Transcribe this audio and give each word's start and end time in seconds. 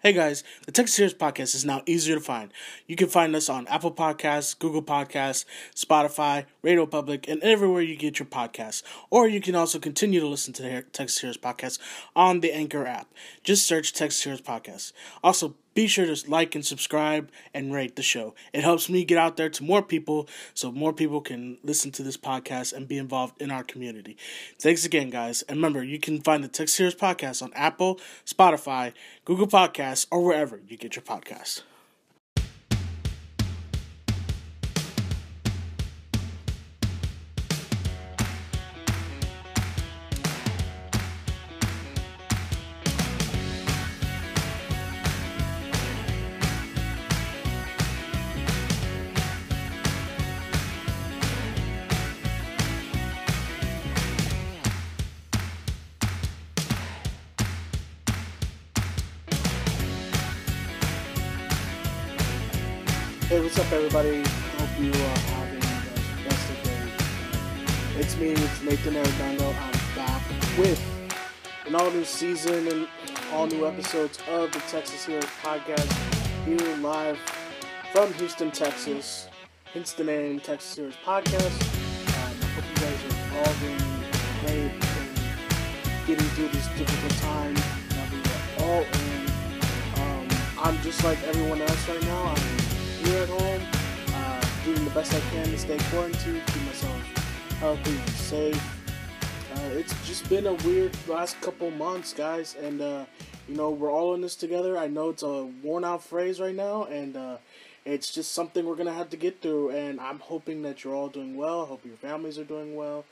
Hey 0.00 0.12
guys, 0.12 0.44
the 0.64 0.70
Texas 0.70 0.96
Heroes 0.96 1.14
Podcast 1.14 1.56
is 1.56 1.64
now 1.64 1.82
easier 1.84 2.14
to 2.14 2.20
find. 2.20 2.52
You 2.86 2.94
can 2.94 3.08
find 3.08 3.34
us 3.34 3.48
on 3.48 3.66
Apple 3.66 3.90
Podcasts, 3.90 4.56
Google 4.56 4.80
Podcasts, 4.80 5.44
Spotify, 5.74 6.46
Radio 6.62 6.86
Public, 6.86 7.26
and 7.26 7.42
everywhere 7.42 7.82
you 7.82 7.96
get 7.96 8.20
your 8.20 8.26
podcasts. 8.26 8.84
Or 9.10 9.26
you 9.26 9.40
can 9.40 9.56
also 9.56 9.80
continue 9.80 10.20
to 10.20 10.28
listen 10.28 10.52
to 10.52 10.62
the 10.62 10.82
Texas 10.92 11.18
Heroes 11.18 11.36
Podcast 11.36 11.80
on 12.14 12.38
the 12.38 12.52
Anchor 12.52 12.86
app. 12.86 13.12
Just 13.42 13.66
search 13.66 13.92
Texas 13.92 14.22
Heroes 14.22 14.40
Podcast. 14.40 14.92
Also, 15.24 15.56
be 15.78 15.86
sure 15.86 16.06
to 16.06 16.28
like 16.28 16.56
and 16.56 16.66
subscribe 16.66 17.30
and 17.54 17.72
rate 17.72 17.94
the 17.94 18.02
show. 18.02 18.34
It 18.52 18.64
helps 18.64 18.88
me 18.88 19.04
get 19.04 19.16
out 19.16 19.36
there 19.36 19.48
to 19.48 19.62
more 19.62 19.80
people 19.80 20.28
so 20.52 20.72
more 20.72 20.92
people 20.92 21.20
can 21.20 21.56
listen 21.62 21.92
to 21.92 22.02
this 22.02 22.16
podcast 22.16 22.72
and 22.72 22.88
be 22.88 22.98
involved 22.98 23.40
in 23.40 23.52
our 23.52 23.62
community. 23.62 24.16
Thanks 24.58 24.84
again, 24.84 25.08
guys. 25.08 25.42
And 25.42 25.58
remember, 25.58 25.84
you 25.84 26.00
can 26.00 26.20
find 26.20 26.42
the 26.42 26.48
Texas 26.48 26.78
Heroes 26.78 26.96
Podcast 26.96 27.44
on 27.44 27.52
Apple, 27.54 28.00
Spotify, 28.26 28.92
Google 29.24 29.46
Podcasts, 29.46 30.08
or 30.10 30.24
wherever 30.24 30.60
you 30.66 30.76
get 30.76 30.96
your 30.96 31.04
podcasts. 31.04 31.62
Nathan 68.68 68.92
Arredondo. 68.96 69.54
I'm 69.62 69.96
back 69.96 70.22
with 70.58 70.78
an 71.64 71.74
all 71.74 71.90
new 71.90 72.04
season 72.04 72.68
and 72.68 72.86
all 73.32 73.46
new 73.46 73.66
episodes 73.66 74.18
of 74.28 74.52
the 74.52 74.58
Texas 74.58 75.06
Heroes 75.06 75.24
podcast 75.42 75.90
here 76.44 76.76
live 76.76 77.18
from 77.92 78.12
Houston, 78.12 78.50
Texas. 78.50 79.26
Hence 79.72 79.94
the 79.94 80.04
name 80.04 80.38
Texas 80.40 80.76
Heroes 80.76 80.96
Podcast. 81.02 81.62
I 82.08 82.34
hope 82.52 82.64
you 82.68 82.76
guys 82.76 83.00
are 83.08 83.38
all 83.38 83.54
doing 83.54 83.78
great 84.42 84.84
and 84.84 86.06
getting 86.06 86.28
through 86.36 86.48
this 86.48 86.66
difficult 86.76 87.22
time 87.22 87.54
that 87.54 88.12
we 88.12 88.20
are 88.20 88.68
all 88.68 88.82
in. 88.82 89.30
Um, 89.96 90.28
I'm 90.58 90.78
just 90.82 91.02
like 91.04 91.22
everyone 91.22 91.62
else 91.62 91.88
right 91.88 92.02
now. 92.02 92.22
I'm 92.22 93.06
here 93.06 93.22
at 93.22 93.30
home, 93.30 93.62
uh, 94.12 94.44
doing 94.66 94.84
the 94.84 94.90
best 94.90 95.14
I 95.14 95.20
can 95.30 95.46
to 95.46 95.56
stay 95.56 95.78
quarantined, 95.90 96.46
keep 96.48 96.62
myself 96.64 97.27
healthy 97.58 97.96
safe. 98.12 98.76
Uh, 99.52 99.70
it's 99.72 99.92
just 100.06 100.28
been 100.28 100.46
a 100.46 100.54
weird 100.54 100.96
last 101.08 101.40
couple 101.40 101.68
months, 101.72 102.12
guys, 102.12 102.54
and 102.54 102.80
uh, 102.80 103.04
you 103.48 103.56
know 103.56 103.70
we're 103.70 103.90
all 103.90 104.14
in 104.14 104.20
this 104.20 104.36
together. 104.36 104.78
I 104.78 104.86
know 104.86 105.10
it's 105.10 105.24
a 105.24 105.46
worn-out 105.64 106.04
phrase 106.04 106.38
right 106.38 106.54
now, 106.54 106.84
and 106.84 107.16
uh, 107.16 107.38
it's 107.84 108.14
just 108.14 108.30
something 108.32 108.64
we're 108.64 108.76
gonna 108.76 108.92
have 108.92 109.10
to 109.10 109.16
get 109.16 109.42
through. 109.42 109.70
And 109.70 109.98
I'm 109.98 110.20
hoping 110.20 110.62
that 110.62 110.84
you're 110.84 110.94
all 110.94 111.08
doing 111.08 111.36
well. 111.36 111.64
I 111.64 111.66
hope 111.66 111.84
your 111.84 111.96
families 111.96 112.38
are 112.38 112.44
doing 112.44 112.76
well. 112.76 113.04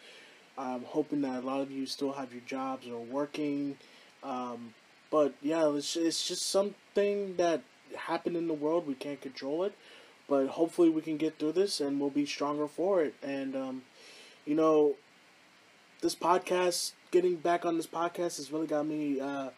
I'm 0.56 0.84
hoping 0.84 1.22
that 1.22 1.42
a 1.42 1.46
lot 1.46 1.60
of 1.60 1.72
you 1.72 1.84
still 1.84 2.12
have 2.12 2.32
your 2.32 2.42
jobs 2.46 2.86
or 2.86 3.00
working. 3.00 3.76
Um, 4.22 4.74
but 5.10 5.34
yeah, 5.42 5.68
it's, 5.74 5.96
it's 5.96 6.26
just 6.26 6.46
something 6.46 7.34
that 7.36 7.62
happened 7.96 8.36
in 8.36 8.46
the 8.46 8.54
world. 8.54 8.86
We 8.86 8.94
can't 8.94 9.20
control 9.20 9.64
it, 9.64 9.74
but 10.28 10.46
hopefully 10.46 10.88
we 10.88 11.02
can 11.02 11.16
get 11.16 11.38
through 11.40 11.52
this 11.52 11.80
and 11.80 12.00
we'll 12.00 12.10
be 12.10 12.26
stronger 12.26 12.68
for 12.68 13.02
it. 13.02 13.14
And 13.22 13.56
um, 13.56 13.82
you 14.46 14.54
know, 14.54 14.94
this 16.00 16.14
podcast, 16.14 16.92
getting 17.10 17.36
back 17.36 17.64
on 17.64 17.76
this 17.76 17.86
podcast, 17.86 18.36
has 18.38 18.50
really 18.52 18.66
got 18.66 18.86
me, 18.86 19.20
uh, 19.20 19.50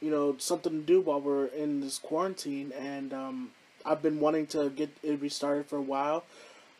you 0.00 0.10
know, 0.10 0.36
something 0.38 0.72
to 0.72 0.86
do 0.86 1.00
while 1.00 1.20
we're 1.20 1.46
in 1.46 1.80
this 1.80 1.98
quarantine. 1.98 2.72
And 2.78 3.12
um, 3.12 3.50
I've 3.84 4.02
been 4.02 4.20
wanting 4.20 4.46
to 4.48 4.70
get 4.70 4.96
it 5.02 5.20
restarted 5.20 5.66
for 5.66 5.76
a 5.76 5.82
while, 5.82 6.24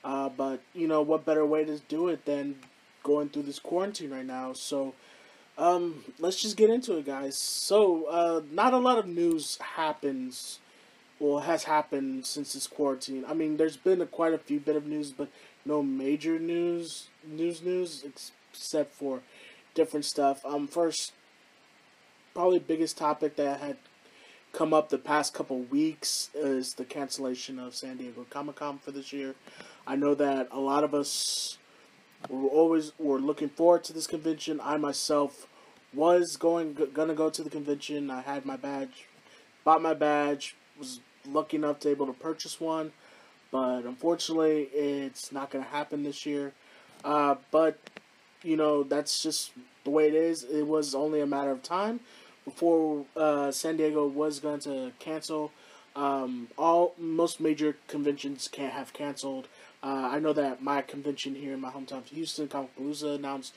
uh, 0.05 0.28
but 0.31 0.60
you 0.75 0.88
know, 0.88 1.03
what 1.03 1.25
better 1.25 1.44
way 1.47 1.65
to 1.65 1.78
do 1.88 2.09
it 2.09 2.25
than 2.25 2.56
going 3.03 3.28
through 3.28 3.43
this 3.44 3.59
quarantine 3.59 4.11
right 4.11 4.26
now? 4.26 4.53
So. 4.53 4.94
Um, 5.56 6.05
let's 6.19 6.43
just 6.43 6.56
get 6.56 6.71
into 6.71 6.97
it, 6.97 7.06
guys. 7.06 7.37
So, 7.38 8.06
uh, 8.06 8.43
not 8.50 8.75
a 8.75 8.78
lot 8.78 8.99
of 8.99 9.06
news 9.06 9.56
happens 9.59 10.59
well 11.19 11.41
has 11.41 11.65
happened 11.65 12.26
since 12.26 12.53
this 12.53 12.66
quarantine. 12.66 13.25
I 13.26 13.34
mean, 13.34 13.56
there's 13.56 13.76
been 13.76 14.00
a, 14.00 14.06
quite 14.06 14.34
a 14.34 14.38
few 14.38 14.61
bit 14.61 14.76
of 14.76 14.87
news, 14.87 15.12
but 15.12 15.28
no 15.65 15.83
major 15.83 16.39
news, 16.39 17.09
news, 17.27 17.63
news 17.63 18.05
except 18.53 18.95
for 18.95 19.21
different 19.75 20.05
stuff. 20.05 20.45
Um, 20.45 20.67
first, 20.67 21.13
probably 22.35 22.59
biggest 22.59 22.97
topic 22.97 23.37
that 23.37 23.61
had 23.61 23.77
come 24.53 24.73
up 24.73 24.89
the 24.89 24.99
past 24.99 25.35
couple 25.35 25.59
weeks 25.63 26.31
is 26.35 26.75
the 26.75 26.85
cancellation 26.85 27.59
of 27.59 27.75
San 27.75 27.97
Diego 27.97 28.25
Comic 28.31 28.57
Con 28.57 28.79
for 28.79 28.93
this 28.93 29.13
year. 29.13 29.35
I 29.87 29.97
know 29.97 30.15
that 30.15 30.49
a 30.53 30.61
lot 30.61 30.85
of 30.85 30.95
us 30.95 31.59
were 32.29 32.49
always 32.49 32.93
were 32.99 33.19
looking 33.19 33.49
forward 33.49 33.85
to 33.85 33.93
this 33.93 34.07
convention. 34.07 34.61
I 34.63 34.77
myself 34.77 35.49
was 35.93 36.37
going 36.37 36.77
gonna 36.93 37.15
go 37.15 37.31
to 37.31 37.43
the 37.43 37.51
convention. 37.51 38.11
I 38.11 38.23
had 38.23 38.47
my 38.47 38.57
badge, 38.57 39.07
bought 39.65 39.83
my 39.83 39.95
badge, 39.95 40.57
was 40.79 41.01
lucky 41.27 41.57
enough 41.57 41.81
to 41.81 41.91
able 41.91 42.07
to 42.07 42.13
purchase 42.13 42.61
one, 42.61 42.93
but 43.55 43.85
unfortunately, 43.85 44.63
it's 44.75 45.31
not 45.31 45.49
going 45.49 45.65
to 45.65 45.71
happen 45.71 46.03
this 46.03 46.27
year. 46.27 46.53
Uh, 47.05 47.37
but 47.53 47.79
you 48.43 48.57
know 48.57 48.83
that's 48.83 49.23
just 49.23 49.53
the 49.85 49.91
way 49.91 50.09
it 50.09 50.15
is. 50.15 50.43
It 50.43 50.67
was 50.67 50.93
only 50.93 51.21
a 51.21 51.27
matter 51.27 51.53
of 51.53 51.63
time 51.63 52.01
before 52.45 53.07
uh, 53.17 53.53
San 53.53 53.77
Diego 53.77 54.09
was 54.09 54.41
going 54.41 54.59
to 54.61 54.91
cancel. 54.99 55.53
Um, 55.95 56.49
all 56.59 56.95
most 56.99 57.41
major 57.41 57.77
conventions 57.87 58.49
can't 58.49 58.73
have 58.73 58.93
canceled. 58.93 59.47
Uh, 59.85 60.09
I 60.11 60.19
know 60.19 60.33
that 60.33 60.61
my 60.61 60.83
convention 60.83 61.37
here 61.37 61.55
in 61.55 61.61
my 61.61 61.71
hometown 61.71 61.99
of 61.99 62.07
Houston, 62.07 62.49
Comicpalooza, 62.49 63.15
announced 63.15 63.55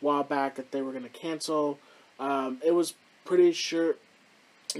a 0.00 0.04
while 0.06 0.24
back 0.24 0.54
that 0.54 0.72
they 0.72 0.80
were 0.80 0.92
going 0.92 1.04
to 1.04 1.10
cancel. 1.10 1.78
Um, 2.18 2.62
it 2.64 2.70
was 2.70 2.94
pretty 3.26 3.52
sure, 3.52 3.96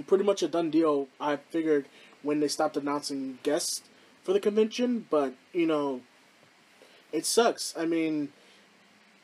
pretty 0.06 0.24
much 0.24 0.42
a 0.42 0.48
done 0.48 0.70
deal. 0.70 1.08
I 1.20 1.36
figured 1.36 1.84
when 2.22 2.40
they 2.40 2.48
stopped 2.48 2.78
announcing 2.78 3.40
guests 3.42 3.82
for 4.24 4.32
the 4.32 4.40
convention, 4.40 5.06
but 5.08 5.34
you 5.52 5.66
know, 5.66 6.00
it 7.12 7.24
sucks. 7.26 7.74
I 7.76 7.84
mean, 7.84 8.30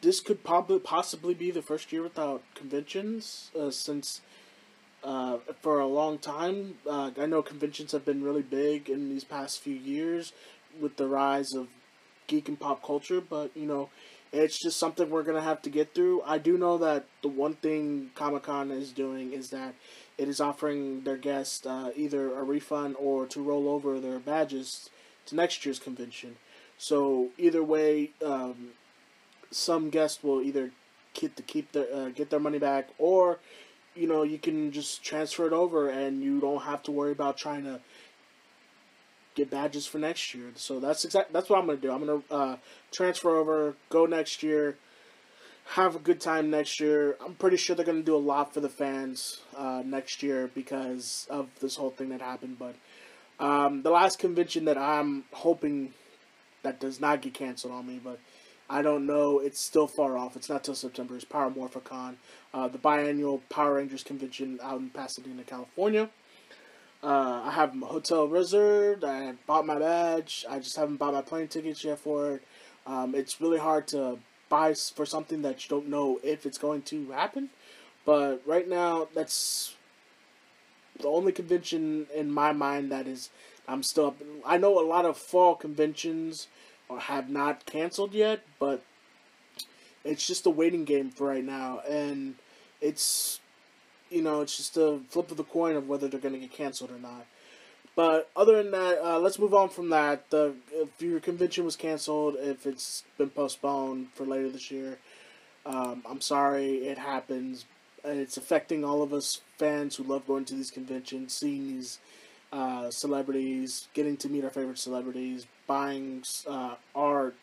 this 0.03 0.21
could 0.21 0.45
probably 0.45 0.79
possibly 0.79 1.35
be 1.35 1.51
the 1.51 1.63
first 1.63 1.93
year 1.93 2.03
without 2.03 2.43
conventions 2.55 3.51
uh, 3.59 3.71
since 3.71 4.21
uh, 5.03 5.39
for 5.61 5.81
a 5.81 5.87
long 5.87 6.19
time. 6.19 6.77
Uh, 6.89 7.11
I 7.19 7.27
know 7.27 7.43
conventions 7.43 7.93
have 7.93 8.05
been 8.05 8.23
really 8.23 8.43
big 8.43 8.89
in 8.89 9.09
these 9.09 9.25
past 9.25 9.61
few 9.61 9.75
years 9.75 10.33
with 10.79 10.97
the 10.97 11.09
rise 11.09 11.53
of 11.55 11.69
geek 12.27 12.49
and 12.49 12.61
pop 12.61 12.85
culture, 12.85 13.21
but 13.21 13.51
you 13.57 13.67
know, 13.67 13.89
it's 14.33 14.63
just 14.63 14.79
something 14.79 15.11
we're 15.11 15.23
gonna 15.23 15.41
have 15.43 15.63
to 15.63 15.71
get 15.71 15.95
through. 15.95 16.23
I 16.23 16.39
do 16.39 16.57
know 16.57 16.79
that 16.79 17.07
the 17.23 17.29
one 17.29 17.55
thing 17.55 18.11
Comic 18.15 18.45
Con 18.45 18.71
is 18.71 18.93
doing 18.93 19.33
is 19.33 19.51
that 19.51 19.75
it 20.21 20.29
is 20.29 20.39
offering 20.39 21.01
their 21.05 21.17
guests 21.17 21.65
uh, 21.65 21.93
either 21.97 22.37
a 22.37 22.43
refund 22.43 22.95
or 22.99 23.25
to 23.25 23.43
roll 23.43 23.71
over 23.71 23.99
their 23.99 24.19
badges 24.19 24.91
to 25.25 25.35
next 25.35 25.65
year's 25.65 25.79
convention. 25.79 26.37
So 26.77 27.31
either 27.39 27.65
way, 27.65 28.11
um, 28.23 28.73
some 29.51 29.89
guests 29.89 30.23
will 30.23 30.43
either 30.43 30.73
get 31.15 31.37
to 31.37 31.43
keep 31.43 31.73
their 31.73 31.87
uh, 31.93 32.09
get 32.11 32.29
their 32.29 32.39
money 32.39 32.59
back, 32.59 32.91
or 32.99 33.39
you 33.95 34.07
know 34.07 34.23
you 34.23 34.39
can 34.39 34.73
just 34.73 35.03
transfer 35.03 35.47
it 35.47 35.55
over 35.55 35.89
and 35.89 36.23
you 36.23 36.39
don't 36.39 36.65
have 36.65 36.83
to 36.83 36.91
worry 36.91 37.13
about 37.13 37.39
trying 37.39 37.65
to 37.65 37.81
get 39.35 39.51
badges 39.51 39.87
for 39.87 39.99
next 39.99 40.35
year. 40.35 40.53
So 40.55 40.81
that's 40.81 41.03
exact. 41.07 41.33
That's 41.33 41.49
what 41.49 41.61
I'm 41.61 41.67
gonna 41.67 41.79
do. 41.79 41.91
I'm 41.93 42.05
gonna 42.05 42.23
uh, 42.31 42.57
transfer 42.93 43.39
over, 43.39 43.75
go 43.89 44.05
next 44.05 44.43
year 44.43 44.77
have 45.65 45.95
a 45.95 45.99
good 45.99 46.21
time 46.21 46.51
next 46.51 46.81
year. 46.81 47.17
I'm 47.25 47.35
pretty 47.35 47.57
sure 47.57 47.77
they're 47.77 47.85
going 47.85 47.99
to 47.99 48.05
do 48.05 48.17
a 48.17 48.19
lot 48.19 48.53
for 48.53 48.61
the 48.61 48.69
fans 48.69 49.41
uh, 49.57 49.83
next 49.85 50.23
year 50.23 50.51
because 50.55 51.27
of 51.31 51.49
this 51.61 51.77
whole 51.77 51.91
thing 51.91 52.09
that 52.11 52.21
happened. 52.21 52.59
But 52.59 52.75
um, 53.39 53.83
the 53.83 53.91
last 53.91 54.19
convention 54.19 54.65
that 54.65 54.77
I'm 54.77 55.25
hoping 55.33 55.95
that 56.63 56.81
does 56.81 57.01
not 57.01 57.23
get 57.23 57.35
canceled 57.35 57.73
on 57.73 57.87
me, 57.87 58.01
but 58.03 58.19
I 58.69 58.83
don't 58.83 59.07
know. 59.07 59.39
It's 59.39 59.61
still 59.61 59.87
far 59.87 60.17
off. 60.17 60.37
It's 60.37 60.49
not 60.49 60.63
till 60.63 60.75
September. 60.75 61.17
It's 61.17 61.25
Power 61.25 61.51
Morphicon, 61.51 62.17
uh, 62.53 62.69
the 62.69 62.79
biannual 62.79 63.41
Power 63.49 63.75
Rangers 63.75 64.05
convention 64.05 64.59
out 64.63 64.81
in 64.81 64.91
Pasadena, 64.91 65.43
California. 65.43 66.11
Uh, 67.03 67.43
I 67.45 67.53
have 67.53 67.75
hotel 67.81 68.29
reserved. 68.29 69.05
I 69.05 69.33
bought 69.47 69.67
my 69.67 69.79
badge. 69.79 70.45
I 70.49 70.59
just 70.59 70.77
haven't 70.77 70.97
bought 70.97 71.15
my 71.15 71.23
plane 71.23 71.49
tickets 71.49 71.83
yet 71.83 71.99
for 71.99 72.35
it. 72.35 72.43
Um, 72.87 73.15
it's 73.15 73.41
really 73.41 73.59
hard 73.59 73.89
to 73.89 74.19
buy 74.51 74.75
for 74.75 75.07
something 75.07 75.41
that 75.43 75.65
you 75.65 75.71
don't 75.71 75.89
know 75.89 76.21
if 76.23 76.45
it's 76.45 76.59
going 76.59 76.83
to 76.83 77.11
happen. 77.13 77.49
But 78.05 78.43
right 78.45 78.69
now, 78.69 79.09
that's 79.15 79.75
the 81.01 81.09
only 81.09 81.33
convention 81.33 82.07
in 82.15 82.31
my 82.31 82.53
mind 82.53 82.93
that 82.93 83.07
is 83.07 83.31
I'm 83.67 83.83
still 83.83 84.07
up. 84.09 84.17
I 84.45 84.59
know 84.59 84.79
a 84.79 84.85
lot 84.87 85.07
of 85.07 85.17
fall 85.17 85.55
conventions 85.55 86.49
have 86.99 87.31
not 87.31 87.65
canceled 87.65 88.13
yet, 88.13 88.41
but 88.59 88.83
it's 90.05 90.27
just 90.27 90.47
a 90.47 90.51
waiting 90.51 90.85
game 90.85 91.11
for 91.11 91.29
right 91.29 91.45
now, 91.45 91.81
and 91.89 92.35
it's 92.81 93.41
you 94.11 94.23
know 94.23 94.41
it's 94.41 94.57
just 94.57 94.77
a 94.77 94.99
flip 95.09 95.31
of 95.31 95.37
the 95.37 95.45
coin 95.45 95.77
of 95.77 95.89
whether 95.89 96.09
they're 96.09 96.21
going 96.21 96.35
to 96.35 96.41
get 96.41 96.53
canceled 96.53 96.91
or 96.91 96.99
not. 96.99 97.27
But 97.97 98.31
other 98.37 98.63
than 98.63 98.71
that, 98.71 98.99
uh, 99.05 99.19
let's 99.19 99.39
move 99.39 99.53
on 99.53 99.69
from 99.69 99.91
that. 99.91 100.31
The 100.31 100.55
if 100.73 101.03
your 101.03 101.21
convention 101.21 101.65
was 101.65 101.77
canceled, 101.77 102.37
if 102.39 102.67
it's 102.67 103.05
been 103.19 103.31
postponed 103.31 104.09
for 104.15 104.25
later 104.25 104.49
this 104.49 104.71
year, 104.71 104.99
um, 105.67 106.03
I'm 106.09 106.21
sorry, 106.21 106.87
it 106.87 106.99
happens. 106.99 107.65
It's 108.05 108.37
affecting 108.37 108.85
all 108.85 109.03
of 109.03 109.13
us 109.13 109.43
fans 109.59 109.97
who 109.97 110.05
love 110.05 110.27
going 110.27 110.45
to 110.47 110.55
these 110.55 110.71
conventions, 110.71 111.35
seeing 111.35 111.67
these 111.67 111.99
uh, 112.53 112.91
celebrities, 112.91 113.89
getting 113.93 114.17
to 114.19 114.29
meet 114.29 114.45
our 114.45 114.51
favorite 114.51 114.79
celebrities, 114.79 115.47
buying 115.67 116.23
uh, 116.49 116.77
art, 116.95 117.35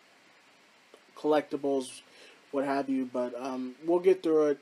collectibles, 1.15 2.01
what 2.51 2.65
have 2.65 2.89
you. 2.89 3.07
But 3.11 3.33
um, 3.39 3.75
we'll 3.85 3.99
get 3.99 4.23
through 4.23 4.47
it 4.47 4.59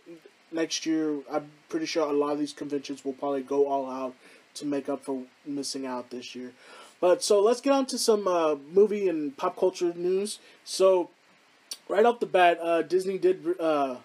next 0.52 0.86
year. 0.86 1.20
I'm 1.32 1.50
pretty 1.70 1.86
sure 1.86 2.10
a 2.10 2.14
lot 2.14 2.34
of 2.34 2.40
these 2.40 2.54
conventions 2.54 3.06
will 3.06 3.14
probably 3.14 3.44
go 3.44 3.68
all 3.68 3.90
out 3.90 4.16
to 4.56 4.66
make 4.66 4.90
up 4.90 5.04
for 5.04 5.24
missing 5.46 5.86
out 5.86 6.10
this 6.10 6.36
year. 6.36 6.54
But 7.00 7.24
so 7.24 7.42
let's 7.42 7.62
get 7.62 7.74
on 7.74 7.86
to 7.88 7.98
some 7.98 8.28
uh, 8.28 8.56
movie 8.72 9.08
and 9.08 9.36
pop 9.36 9.58
culture 9.58 9.94
news. 9.96 10.40
So 10.64 11.10
right 11.88 12.06
off 12.06 12.20
the 12.20 12.26
bat, 12.26 12.60
uh, 12.62 12.82
Disney 12.82 13.18
did 13.18 13.46
uh, 13.60 13.98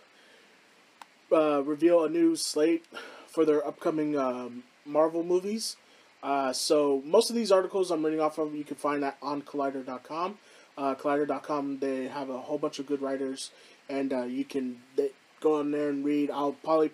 uh, 1.32 1.62
reveal 1.62 2.04
a 2.04 2.08
new 2.08 2.36
slate 2.36 2.84
for 3.26 3.44
their 3.44 3.66
upcoming 3.66 4.18
um, 4.18 4.64
Marvel 4.84 5.22
movies. 5.22 5.76
Uh, 6.22 6.52
so 6.52 7.02
most 7.06 7.30
of 7.30 7.36
these 7.36 7.50
articles 7.50 7.90
I'm 7.90 8.04
reading 8.04 8.20
off 8.20 8.38
of, 8.38 8.54
you 8.54 8.64
can 8.64 8.76
find 8.76 9.02
that 9.02 9.16
on 9.22 9.42
Collider.com. 9.42 10.38
Uh, 10.76 10.94
Collider.com, 10.94 11.78
they 11.78 12.08
have 12.08 12.28
a 12.28 12.38
whole 12.38 12.58
bunch 12.58 12.78
of 12.78 12.86
good 12.86 13.00
writers, 13.00 13.50
and 13.88 14.12
you 14.30 14.44
can 14.44 14.82
they, 14.96 15.10
go 15.40 15.58
on 15.58 15.70
there 15.70 15.88
and 15.88 16.04
read. 16.04 16.30
I'll 16.30 16.52
probably 16.52 16.90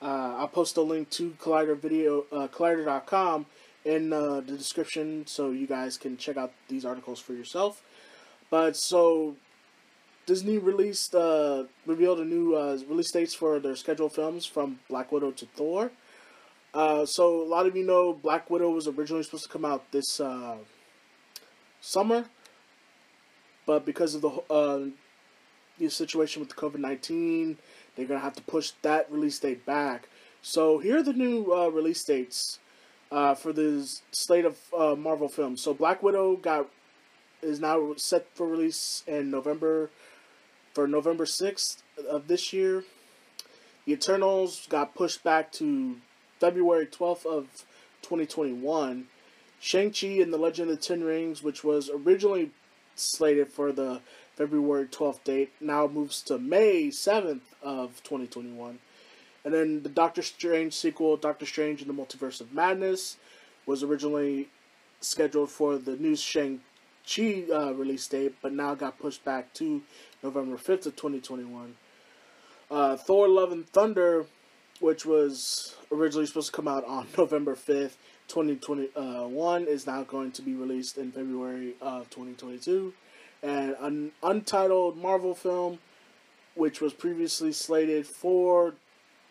uh, 0.00 0.34
I'll 0.38 0.48
post 0.48 0.76
a 0.76 0.82
link 0.82 1.10
to 1.10 1.30
Collider 1.40 1.78
video 1.78 2.24
uh, 2.32 2.48
Collider.com 2.48 3.46
in 3.84 4.12
uh, 4.12 4.40
the 4.40 4.56
description, 4.56 5.26
so 5.26 5.50
you 5.50 5.66
guys 5.66 5.96
can 5.96 6.16
check 6.16 6.36
out 6.36 6.52
these 6.68 6.84
articles 6.84 7.20
for 7.20 7.32
yourself. 7.32 7.82
But 8.50 8.76
so 8.76 9.36
Disney 10.26 10.58
released 10.58 11.14
uh, 11.14 11.64
revealed 11.86 12.20
a 12.20 12.24
new 12.24 12.54
uh, 12.54 12.78
release 12.88 13.10
dates 13.10 13.34
for 13.34 13.58
their 13.58 13.74
scheduled 13.74 14.12
films 14.12 14.44
from 14.44 14.78
Black 14.88 15.10
Widow 15.10 15.30
to 15.32 15.46
Thor. 15.46 15.90
Uh, 16.74 17.06
so 17.06 17.42
a 17.42 17.48
lot 17.48 17.66
of 17.66 17.74
you 17.74 17.84
know 17.84 18.12
Black 18.12 18.50
Widow 18.50 18.70
was 18.70 18.86
originally 18.86 19.22
supposed 19.22 19.44
to 19.44 19.48
come 19.48 19.64
out 19.64 19.90
this 19.90 20.20
uh, 20.20 20.56
summer, 21.80 22.26
but 23.64 23.86
because 23.86 24.14
of 24.14 24.20
the 24.20 24.28
uh, 24.50 24.90
the 25.78 25.88
situation 25.88 26.40
with 26.40 26.50
the 26.50 26.56
COVID 26.56 26.78
nineteen, 26.78 27.56
they're 27.98 28.06
gonna 28.06 28.20
have 28.20 28.36
to 28.36 28.42
push 28.42 28.70
that 28.82 29.10
release 29.10 29.38
date 29.40 29.66
back. 29.66 30.08
So 30.40 30.78
here 30.78 30.98
are 30.98 31.02
the 31.02 31.12
new 31.12 31.52
uh, 31.52 31.68
release 31.68 32.04
dates 32.04 32.60
uh, 33.10 33.34
for 33.34 33.52
this 33.52 34.02
slate 34.12 34.44
of 34.44 34.56
uh, 34.76 34.94
Marvel 34.94 35.28
films. 35.28 35.60
So 35.60 35.74
Black 35.74 36.02
Widow 36.02 36.36
got 36.36 36.68
is 37.42 37.60
now 37.60 37.94
set 37.96 38.26
for 38.34 38.46
release 38.46 39.02
in 39.06 39.30
November 39.30 39.90
for 40.74 40.86
November 40.86 41.26
sixth 41.26 41.82
of 42.08 42.28
this 42.28 42.52
year. 42.52 42.84
The 43.84 43.94
Eternals 43.94 44.66
got 44.68 44.94
pushed 44.94 45.24
back 45.24 45.50
to 45.52 45.96
February 46.38 46.86
12th 46.86 47.26
of 47.26 47.64
2021. 48.02 49.06
Shang-Chi 49.60 50.06
and 50.06 50.32
the 50.32 50.38
Legend 50.38 50.70
of 50.70 50.76
the 50.76 50.82
Ten 50.82 51.02
Rings, 51.02 51.42
which 51.42 51.64
was 51.64 51.90
originally 51.92 52.52
slated 52.94 53.48
for 53.48 53.72
the 53.72 54.00
February 54.38 54.86
12th 54.86 55.24
date, 55.24 55.52
now 55.60 55.86
moves 55.86 56.22
to 56.22 56.38
May 56.38 56.88
7th 56.88 57.40
of 57.62 58.02
2021. 58.04 58.78
And 59.44 59.52
then 59.52 59.82
the 59.82 59.88
Doctor 59.88 60.22
Strange 60.22 60.72
sequel, 60.72 61.16
Doctor 61.16 61.44
Strange 61.44 61.82
in 61.82 61.88
the 61.88 61.94
Multiverse 61.94 62.40
of 62.40 62.52
Madness, 62.52 63.16
was 63.66 63.82
originally 63.82 64.48
scheduled 65.00 65.50
for 65.50 65.76
the 65.76 65.96
new 65.96 66.16
Shang-Chi 66.16 67.44
uh, 67.52 67.72
release 67.72 68.06
date, 68.06 68.36
but 68.40 68.52
now 68.52 68.74
got 68.74 68.98
pushed 68.98 69.24
back 69.24 69.52
to 69.54 69.82
November 70.22 70.56
5th 70.56 70.86
of 70.86 70.96
2021. 70.96 71.76
Uh, 72.70 72.96
Thor 72.96 73.28
Love 73.28 73.52
and 73.52 73.68
Thunder 73.68 74.26
which 74.80 75.04
was 75.04 75.74
originally 75.90 76.26
supposed 76.26 76.50
to 76.50 76.52
come 76.52 76.68
out 76.68 76.84
on 76.84 77.06
November 77.18 77.54
5th, 77.54 77.94
2021, 78.28 79.66
is 79.66 79.86
now 79.86 80.02
going 80.04 80.30
to 80.32 80.42
be 80.42 80.54
released 80.54 80.98
in 80.98 81.10
February 81.10 81.74
of 81.80 82.08
2022. 82.10 82.92
And 83.42 83.76
an 83.80 84.12
untitled 84.22 84.96
Marvel 84.96 85.34
film, 85.34 85.78
which 86.54 86.80
was 86.80 86.92
previously 86.92 87.52
slated 87.52 88.06
for 88.06 88.74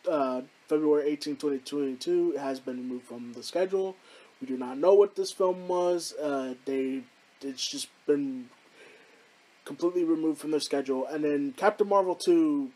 uh, 0.09 0.41
February 0.67 1.09
18, 1.09 1.35
2022, 1.35 2.33
has 2.33 2.59
been 2.59 2.77
removed 2.77 3.05
from 3.05 3.33
the 3.33 3.43
schedule. 3.43 3.95
We 4.39 4.47
do 4.47 4.57
not 4.57 4.77
know 4.77 4.93
what 4.93 5.15
this 5.15 5.31
film 5.31 5.67
was. 5.67 6.13
Uh, 6.13 6.53
they 6.65 7.03
it's 7.41 7.69
just 7.69 7.89
been 8.05 8.49
completely 9.65 10.03
removed 10.03 10.39
from 10.39 10.51
their 10.51 10.59
schedule. 10.59 11.05
And 11.05 11.23
then 11.23 11.53
Captain 11.57 11.87
Marvel 11.87 12.15
2 12.15 12.71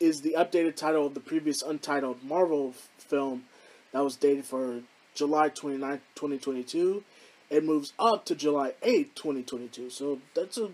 is 0.00 0.20
the 0.20 0.36
updated 0.38 0.76
title 0.76 1.06
of 1.06 1.14
the 1.14 1.20
previous 1.20 1.62
untitled 1.62 2.22
Marvel 2.22 2.74
film 2.98 3.44
that 3.92 4.04
was 4.04 4.16
dated 4.16 4.44
for 4.44 4.80
July 5.14 5.48
29, 5.48 6.00
2022. 6.14 7.02
It 7.50 7.64
moves 7.64 7.92
up 7.98 8.24
to 8.26 8.34
July 8.34 8.74
8, 8.82 9.16
2022. 9.16 9.90
So 9.90 10.20
that's 10.34 10.58
a, 10.58 10.70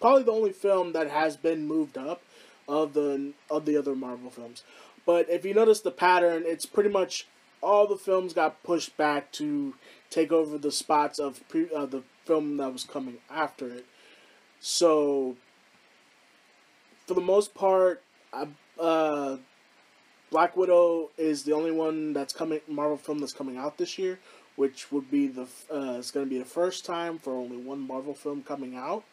probably 0.00 0.24
the 0.24 0.32
only 0.32 0.52
film 0.52 0.92
that 0.92 1.10
has 1.10 1.36
been 1.36 1.66
moved 1.66 1.96
up 1.96 2.22
of 2.68 2.92
the 2.92 3.32
of 3.50 3.64
the 3.64 3.76
other 3.76 3.94
Marvel 3.94 4.30
films. 4.30 4.62
But 5.06 5.30
if 5.30 5.44
you 5.44 5.54
notice 5.54 5.80
the 5.80 5.90
pattern, 5.90 6.44
it's 6.46 6.66
pretty 6.66 6.90
much 6.90 7.26
all 7.62 7.86
the 7.86 7.96
films 7.96 8.34
got 8.34 8.62
pushed 8.62 8.96
back 8.96 9.32
to 9.32 9.74
take 10.10 10.32
over 10.32 10.58
the 10.58 10.70
spots 10.70 11.18
of 11.18 11.46
pre, 11.48 11.68
uh, 11.74 11.86
the 11.86 12.02
film 12.24 12.58
that 12.58 12.72
was 12.72 12.84
coming 12.84 13.18
after 13.30 13.68
it. 13.68 13.86
So 14.60 15.36
for 17.06 17.14
the 17.14 17.20
most 17.20 17.54
part, 17.54 18.02
I 18.32 18.48
uh, 18.78 19.38
Black 20.30 20.56
Widow 20.56 21.10
is 21.16 21.42
the 21.44 21.52
only 21.52 21.72
one 21.72 22.12
that's 22.12 22.34
coming 22.34 22.60
Marvel 22.68 22.98
film 22.98 23.18
that's 23.18 23.32
coming 23.32 23.56
out 23.56 23.78
this 23.78 23.98
year, 23.98 24.18
which 24.58 24.90
would 24.90 25.08
be 25.08 25.28
the 25.28 25.42
uh, 25.72 25.98
it's 25.98 26.10
going 26.10 26.26
to 26.26 26.28
be 26.28 26.36
the 26.36 26.44
first 26.44 26.84
time 26.84 27.16
for 27.16 27.32
only 27.32 27.56
one 27.56 27.78
Marvel 27.78 28.12
film 28.12 28.42
coming 28.42 28.74
out. 28.74 29.04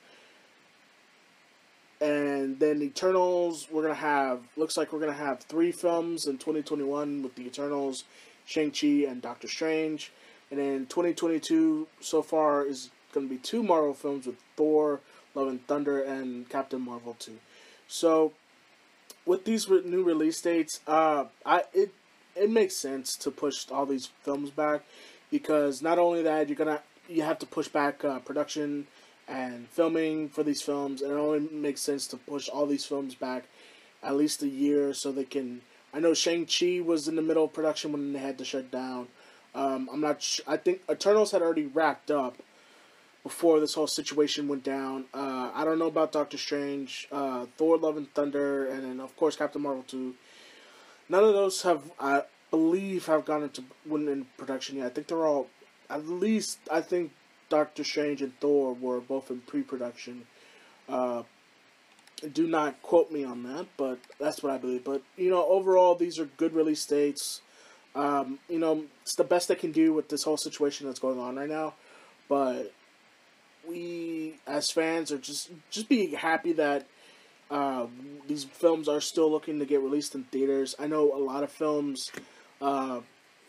And 2.02 2.60
then 2.60 2.82
Eternals, 2.82 3.68
we're 3.72 3.84
gonna 3.84 3.94
have 3.94 4.40
looks 4.58 4.76
like 4.76 4.92
we're 4.92 5.00
gonna 5.00 5.14
have 5.14 5.42
three 5.42 5.72
films 5.72 6.26
in 6.26 6.40
2021 6.40 7.22
with 7.22 7.36
the 7.36 7.46
Eternals, 7.46 8.06
Shang 8.46 8.72
Chi, 8.72 9.06
and 9.08 9.22
Doctor 9.22 9.48
Strange. 9.48 10.12
And 10.50 10.60
then 10.60 10.88
2022 10.88 11.88
so 12.00 12.24
far 12.24 12.66
is 12.66 12.90
gonna 13.14 13.28
be 13.28 13.38
two 13.38 13.62
Marvel 13.62 13.94
films 13.94 14.26
with 14.26 14.38
Thor, 14.58 15.00
Love 15.36 15.48
and 15.48 15.66
Thunder, 15.68 16.02
and 16.02 16.50
Captain 16.50 16.82
Marvel 16.82 17.16
2. 17.20 17.38
So 17.88 18.34
with 19.28 19.46
these 19.46 19.70
re- 19.70 19.84
new 19.86 20.04
release 20.04 20.42
dates, 20.42 20.82
uh, 20.88 21.26
I 21.46 21.66
it 21.72 21.92
it 22.36 22.50
makes 22.50 22.76
sense 22.76 23.16
to 23.18 23.32
push 23.32 23.70
all 23.72 23.86
these 23.86 24.10
films 24.24 24.50
back 24.50 24.84
because 25.38 25.82
not 25.82 26.00
only 26.00 26.24
that 26.24 26.48
you're 26.48 26.56
gonna 26.56 26.82
you 27.10 27.22
have 27.22 27.38
to 27.38 27.46
push 27.46 27.68
back 27.68 28.06
uh, 28.06 28.20
production 28.20 28.88
and 29.28 29.68
filming 29.68 30.30
for 30.30 30.44
these 30.44 30.62
films, 30.62 31.02
and 31.02 31.12
it 31.12 31.16
only 31.16 31.50
makes 31.52 31.82
sense 31.82 32.08
to 32.08 32.16
push 32.16 32.48
all 32.48 32.66
these 32.66 32.86
films 32.86 33.16
back 33.16 33.44
at 34.02 34.16
least 34.16 34.42
a 34.44 34.48
year 34.48 34.94
so 34.94 35.12
they 35.12 35.26
can. 35.26 35.62
I 35.94 36.00
know 36.00 36.14
Shang 36.14 36.46
Chi 36.46 36.80
was 36.80 37.10
in 37.10 37.18
the 37.18 37.22
middle 37.22 37.44
of 37.44 37.54
production 37.54 37.92
when 37.92 38.14
they 38.14 38.20
had 38.20 38.38
to 38.38 38.46
shut 38.46 38.72
down. 38.72 39.08
Um, 39.54 39.90
I'm 39.92 40.00
not. 40.00 40.22
Sh- 40.22 40.40
I 40.48 40.56
think 40.56 40.82
Eternals 40.90 41.32
had 41.32 41.42
already 41.42 41.66
wrapped 41.66 42.12
up 42.12 42.38
before 43.24 43.60
this 43.60 43.74
whole 43.74 43.88
situation 43.88 44.48
went 44.48 44.64
down. 44.64 45.06
Uh, 45.14 45.52
I 45.54 45.66
don't 45.66 45.80
know 45.80 45.88
about 45.88 46.14
Doctor 46.14 46.38
Strange, 46.38 47.10
uh, 47.12 47.46
Thor: 47.58 47.78
Love 47.78 47.98
and 47.98 48.10
Thunder, 48.14 48.68
and 48.68 48.84
then 48.86 49.00
of 49.02 49.18
course 49.18 49.36
Captain 49.36 49.62
Marvel 49.62 49.84
two. 49.86 50.16
None 51.10 51.24
of 51.24 51.34
those 51.34 51.62
have, 51.64 51.84
I 52.00 52.24
believe, 52.56 53.06
have 53.08 53.26
gone 53.26 53.44
into 53.44 53.64
went 53.86 54.08
in 54.08 54.26
production 54.38 54.78
yet. 54.78 54.86
I 54.86 54.90
think 54.90 55.08
they're 55.08 55.26
all, 55.26 55.48
at 55.90 56.08
least 56.08 56.60
I 56.72 56.82
think 56.82 57.12
Doctor 57.50 57.84
Strange 57.84 58.22
and 58.22 58.40
Thor 58.40 58.74
were 58.74 59.02
both 59.02 59.30
in 59.30 59.42
pre-production. 59.42 60.26
Uh, 60.88 61.24
do 62.32 62.48
not 62.48 62.82
quote 62.82 63.12
me 63.12 63.26
on 63.26 63.44
that, 63.44 63.66
but 63.76 64.00
that's 64.20 64.42
what 64.42 64.54
I 64.54 64.58
believe. 64.58 64.86
But 64.86 65.02
you 65.18 65.30
know, 65.30 65.46
overall, 65.46 65.96
these 65.96 66.18
are 66.18 66.26
good 66.38 66.54
release 66.54 66.86
dates. 66.86 67.42
Um, 67.94 68.40
you 68.50 68.60
know, 68.60 68.86
it's 69.02 69.16
the 69.16 69.24
best 69.24 69.50
they 69.50 69.56
can 69.56 69.74
do 69.74 69.92
with 69.94 70.08
this 70.08 70.24
whole 70.24 70.38
situation 70.38 70.88
that's 70.88 71.00
going 71.00 71.20
on 71.20 71.36
right 71.36 71.50
now. 71.50 71.74
But 72.30 72.74
we 73.68 74.40
as 74.48 74.70
fans 74.72 75.12
are 75.12 75.18
just 75.18 75.50
just 75.70 75.90
being 75.90 76.14
happy 76.14 76.54
that 76.54 76.88
uh, 77.52 77.88
these 78.28 78.44
films 78.44 78.88
are 78.88 79.02
still 79.02 79.30
looking 79.30 79.60
to 79.60 79.66
get 79.66 79.82
released 79.82 80.16
in 80.16 80.24
theaters. 80.24 80.76
I 80.80 80.88
know 80.88 81.14
a 81.14 81.22
lot 81.22 81.44
of 81.44 81.52
films 81.52 82.12
uh, 82.62 83.02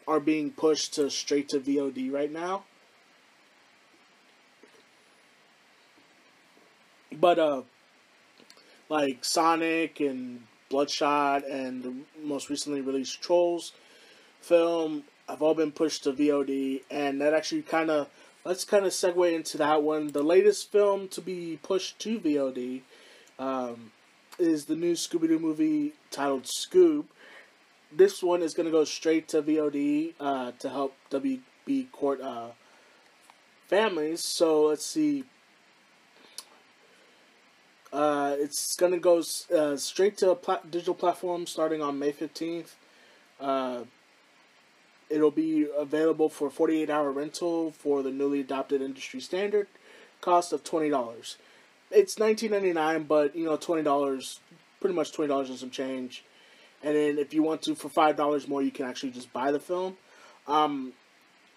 are 0.06 0.20
being 0.20 0.50
pushed 0.50 0.94
to 0.94 1.10
straight 1.10 1.48
to 1.50 1.60
VOD 1.60 2.12
right 2.12 2.30
now. 2.30 2.64
But 7.12 7.38
uh, 7.38 7.62
like 8.88 9.24
Sonic 9.24 10.00
and 10.00 10.42
Bloodshot 10.68 11.44
and 11.48 11.82
the 11.82 11.94
most 12.22 12.50
recently 12.50 12.80
released 12.80 13.22
Trolls 13.22 13.72
film 14.40 15.04
have 15.28 15.42
all 15.42 15.54
been 15.54 15.72
pushed 15.72 16.04
to 16.04 16.12
VOD, 16.12 16.82
and 16.90 17.20
that 17.20 17.34
actually 17.34 17.62
kind 17.62 17.90
of 17.90 18.08
let's 18.44 18.64
kind 18.64 18.86
of 18.86 18.92
segue 18.92 19.32
into 19.32 19.58
that 19.58 19.82
one. 19.82 20.08
The 20.08 20.22
latest 20.22 20.70
film 20.70 21.08
to 21.08 21.20
be 21.20 21.58
pushed 21.62 21.98
to 22.00 22.20
VOD 22.20 22.82
um, 23.38 23.92
is 24.38 24.66
the 24.66 24.76
new 24.76 24.92
Scooby 24.92 25.28
Doo 25.28 25.38
movie 25.38 25.94
titled 26.10 26.44
Scoob. 26.44 27.06
This 27.92 28.22
one 28.22 28.42
is 28.42 28.54
going 28.54 28.66
to 28.66 28.72
go 28.72 28.84
straight 28.84 29.28
to 29.28 29.42
VOD 29.42 30.14
uh, 30.18 30.52
to 30.58 30.68
help 30.68 30.94
WB 31.10 31.90
Court 31.92 32.20
uh, 32.20 32.48
families. 33.68 34.22
So 34.22 34.66
let's 34.66 34.84
see. 34.84 35.24
Uh, 37.92 38.34
it's 38.38 38.76
going 38.76 38.92
to 38.92 38.98
go 38.98 39.22
uh, 39.56 39.76
straight 39.76 40.18
to 40.18 40.30
a 40.30 40.36
pla- 40.36 40.60
digital 40.68 40.94
platform 40.94 41.46
starting 41.46 41.80
on 41.80 41.98
May 41.98 42.12
15th. 42.12 42.74
Uh, 43.40 43.84
it'll 45.08 45.30
be 45.30 45.66
available 45.76 46.28
for 46.28 46.50
48 46.50 46.90
hour 46.90 47.12
rental 47.12 47.70
for 47.70 48.02
the 48.02 48.10
newly 48.10 48.40
adopted 48.40 48.82
industry 48.82 49.20
standard 49.20 49.68
cost 50.20 50.52
of 50.52 50.64
$20. 50.64 51.36
It's 51.90 52.16
19.99, 52.16 53.06
but 53.06 53.36
you 53.36 53.44
know, 53.44 53.56
$20, 53.56 54.38
pretty 54.80 54.94
much 54.94 55.12
$20 55.12 55.48
and 55.48 55.58
some 55.58 55.70
change. 55.70 56.24
And 56.82 56.94
then 56.94 57.18
if 57.18 57.34
you 57.34 57.42
want 57.42 57.62
to, 57.62 57.74
for 57.74 57.88
$5 57.88 58.48
more, 58.48 58.62
you 58.62 58.70
can 58.70 58.86
actually 58.86 59.10
just 59.10 59.32
buy 59.32 59.50
the 59.50 59.58
film. 59.58 59.96
Um, 60.46 60.92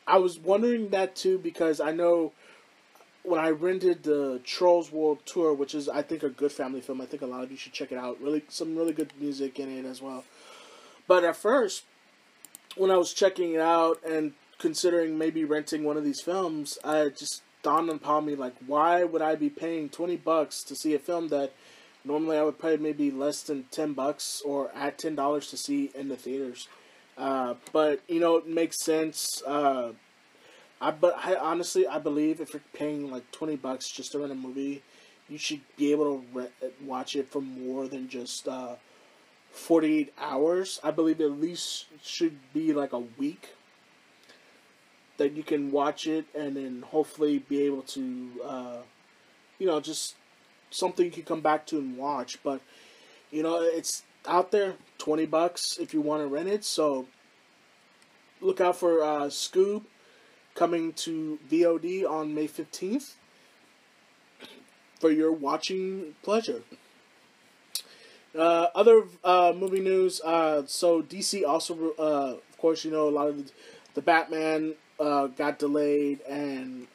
I 0.08 0.18
was 0.18 0.40
wondering 0.40 0.90
that 0.90 1.16
too 1.16 1.38
because 1.38 1.80
I 1.80 1.92
know 1.92 2.32
when 3.24 3.40
I 3.40 3.50
rented 3.50 4.04
the 4.04 4.42
Trolls 4.44 4.92
World 4.92 5.20
Tour, 5.26 5.54
which 5.54 5.76
is 5.76 5.88
I 5.88 6.02
think 6.02 6.24
a 6.24 6.30
good 6.30 6.52
family 6.52 6.82
film. 6.82 7.02
I 7.02 7.06
think 7.06 7.22
a 7.22 7.28
lot 7.28 7.44
of 7.44 7.52
you 7.52 7.58
should 7.58 7.74
check 7.74 7.92
it 7.92 7.98
out. 7.98 8.20
Really, 8.22 8.44
some 8.48 8.76
really 8.76 8.94
good 8.94 9.14
music 9.20 9.60
in 9.60 9.70
it 9.70 9.86
as 9.86 10.02
well. 10.02 10.24
But 11.08 11.24
at 11.24 11.36
first, 11.36 11.84
when 12.76 12.92
I 12.92 12.98
was 12.98 13.14
checking 13.14 13.54
it 13.54 13.62
out 13.62 14.04
and 14.04 14.34
considering 14.58 15.18
maybe 15.18 15.44
renting 15.44 15.84
one 15.84 15.98
of 15.98 16.04
these 16.04 16.22
films, 16.22 16.78
I 16.84 17.10
just 17.10 17.42
dawned 17.62 17.90
upon 17.90 18.26
me 18.26 18.36
like, 18.36 18.56
why 18.66 19.04
would 19.04 19.22
I 19.22 19.36
be 19.36 19.50
paying 19.50 19.90
twenty 19.90 20.18
bucks 20.18 20.64
to 20.64 20.76
see 20.76 20.96
a 20.96 21.00
film 21.00 21.28
that 21.30 21.54
normally 22.10 22.38
I 22.38 22.44
would 22.44 22.60
pay 22.60 22.75
maybe 22.75 23.12
less 23.12 23.44
than 23.44 23.66
ten 23.72 23.94
bucks 23.94 24.42
or 24.44 24.72
at 24.75 24.98
ten 24.98 25.16
dollars 25.16 25.50
to 25.51 25.58
see 25.58 25.92
in 25.94 26.10
the 26.10 26.18
theaters? 26.18 26.68
Uh, 27.18 27.54
but 27.72 28.01
you 28.08 28.20
know, 28.20 28.38
it 28.38 28.48
makes 28.48 28.84
sense. 28.84 29.44
Uh, 29.46 29.92
I 30.82 30.92
but 30.92 31.16
I 31.24 31.36
honestly 31.36 31.88
I 31.88 32.00
believe 32.00 32.42
if 32.42 32.54
you're 32.54 32.63
paying 32.74 33.12
like 33.12 33.30
twenty 33.32 33.56
bucks 33.56 33.89
just 33.92 34.12
to 34.13 34.20
rent 34.20 34.32
a 34.32 34.36
movie, 34.36 34.82
you 35.30 35.38
should 35.38 35.62
be 35.78 35.92
able 35.92 36.06
to 36.06 36.25
rent, 36.34 36.51
watch 36.84 37.16
it 37.16 37.30
for 37.30 37.42
more 37.42 37.88
than 37.88 38.10
just 38.10 38.48
uh, 38.48 38.75
forty 39.51 40.00
eight 40.00 40.13
hours. 40.20 40.80
I 40.84 40.92
believe 40.92 41.22
at 41.22 41.39
least 41.39 41.86
should 42.01 42.38
be 42.54 42.74
like 42.74 42.94
a 42.94 43.00
week 43.00 43.50
that 45.18 45.34
you 45.34 45.44
can 45.44 45.70
watch 45.70 46.08
it 46.08 46.25
and 46.34 46.56
then 46.56 46.84
hopefully 46.88 47.39
be 47.39 47.62
able 47.63 47.82
to, 47.84 48.30
uh, 48.44 48.78
you 49.60 49.68
know, 49.68 49.80
just 49.82 50.16
something 50.70 51.06
you 51.06 51.12
can 51.12 51.24
come 51.24 51.42
back 51.42 51.66
to 51.68 51.78
and 51.78 51.98
watch. 51.98 52.42
But 52.44 52.62
you 53.32 53.44
know, 53.44 53.62
it's 53.62 54.04
out 54.28 54.52
there, 54.52 54.76
twenty 54.98 55.26
bucks 55.26 55.78
if 55.78 55.94
you 55.94 56.02
want 56.02 56.24
to 56.24 56.28
rent 56.28 56.50
it. 56.50 56.64
So 56.64 57.08
look 58.42 58.62
out 58.62 58.78
for 58.78 59.04
uh, 59.04 59.26
Scoob 59.26 59.84
coming 60.56 60.92
to 60.92 61.40
VOD 61.50 62.10
on 62.10 62.34
May 62.34 62.48
15th 62.48 63.14
for 65.00 65.10
your 65.10 65.32
watching 65.32 66.16
pleasure. 66.22 66.62
Uh, 68.38 68.68
other 68.76 69.04
uh, 69.24 69.54
movie 69.56 69.80
news. 69.80 70.22
Uh, 70.22 70.64
so 70.66 71.02
DC 71.02 71.46
also, 71.48 71.94
uh, 71.98 72.36
of 72.38 72.58
course, 72.58 72.86
you 72.86 72.92
know 72.92 73.08
a 73.08 73.10
lot 73.10 73.28
of 73.28 73.38
the, 73.38 73.52
the 73.96 74.02
Batman 74.02 74.76
uh, 75.00 75.28
got 75.28 75.58
delayed, 75.58 76.22
and 76.22 76.88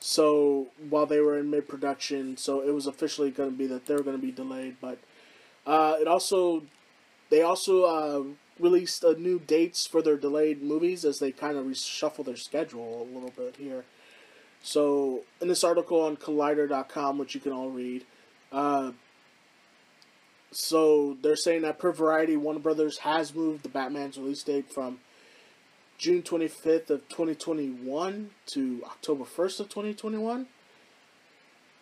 so 0.00 0.68
while 0.88 1.06
they 1.06 1.20
were 1.20 1.38
in 1.38 1.50
mid 1.50 1.68
production, 1.68 2.36
so 2.36 2.60
it 2.60 2.72
was 2.72 2.86
officially 2.86 3.30
going 3.30 3.50
to 3.50 3.56
be 3.56 3.66
that 3.66 3.86
they 3.86 3.94
were 3.94 4.02
going 4.02 4.16
to 4.16 4.22
be 4.22 4.32
delayed. 4.32 4.76
But 4.80 4.98
uh, 5.66 5.96
it 6.00 6.06
also, 6.06 6.62
they 7.30 7.42
also 7.42 8.36
released 8.58 9.04
uh, 9.04 9.14
new 9.18 9.38
dates 9.38 9.86
for 9.86 10.02
their 10.02 10.16
delayed 10.16 10.62
movies 10.62 11.04
as 11.04 11.18
they 11.18 11.32
kind 11.32 11.56
of 11.56 11.66
reshuffle 11.66 12.24
their 12.24 12.36
schedule 12.36 13.02
a 13.02 13.14
little 13.14 13.32
bit 13.36 13.56
here. 13.56 13.84
So, 14.62 15.22
in 15.40 15.48
this 15.48 15.62
article 15.62 16.00
on 16.00 16.16
Collider.com, 16.16 17.18
which 17.18 17.34
you 17.34 17.40
can 17.40 17.52
all 17.52 17.70
read, 17.70 18.04
uh, 18.50 18.92
so 20.50 21.16
they're 21.22 21.36
saying 21.36 21.62
that 21.62 21.78
per 21.78 21.92
Variety, 21.92 22.36
Warner 22.36 22.58
Brothers 22.58 22.98
has 22.98 23.34
moved 23.34 23.62
the 23.62 23.68
Batman's 23.68 24.18
release 24.18 24.42
date 24.42 24.72
from 24.72 24.98
June 25.98 26.22
25th 26.22 26.90
of 26.90 27.08
2021 27.08 28.30
to 28.46 28.82
October 28.86 29.24
1st 29.24 29.60
of 29.60 29.68
2021. 29.68 30.46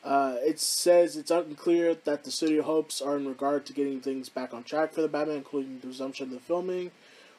Uh, 0.02 0.36
it 0.38 0.58
says 0.58 1.16
it's 1.16 1.30
unclear 1.30 1.94
that 1.94 2.24
the 2.24 2.30
studio 2.30 2.62
hopes 2.62 3.02
are 3.02 3.18
in 3.18 3.28
regard 3.28 3.66
to 3.66 3.74
getting 3.74 4.00
things 4.00 4.30
back 4.30 4.54
on 4.54 4.64
track 4.64 4.94
for 4.94 5.02
the 5.02 5.08
Batman, 5.08 5.36
including 5.36 5.80
the 5.80 5.88
resumption 5.88 6.28
of 6.28 6.32
the 6.32 6.40
filming 6.40 6.90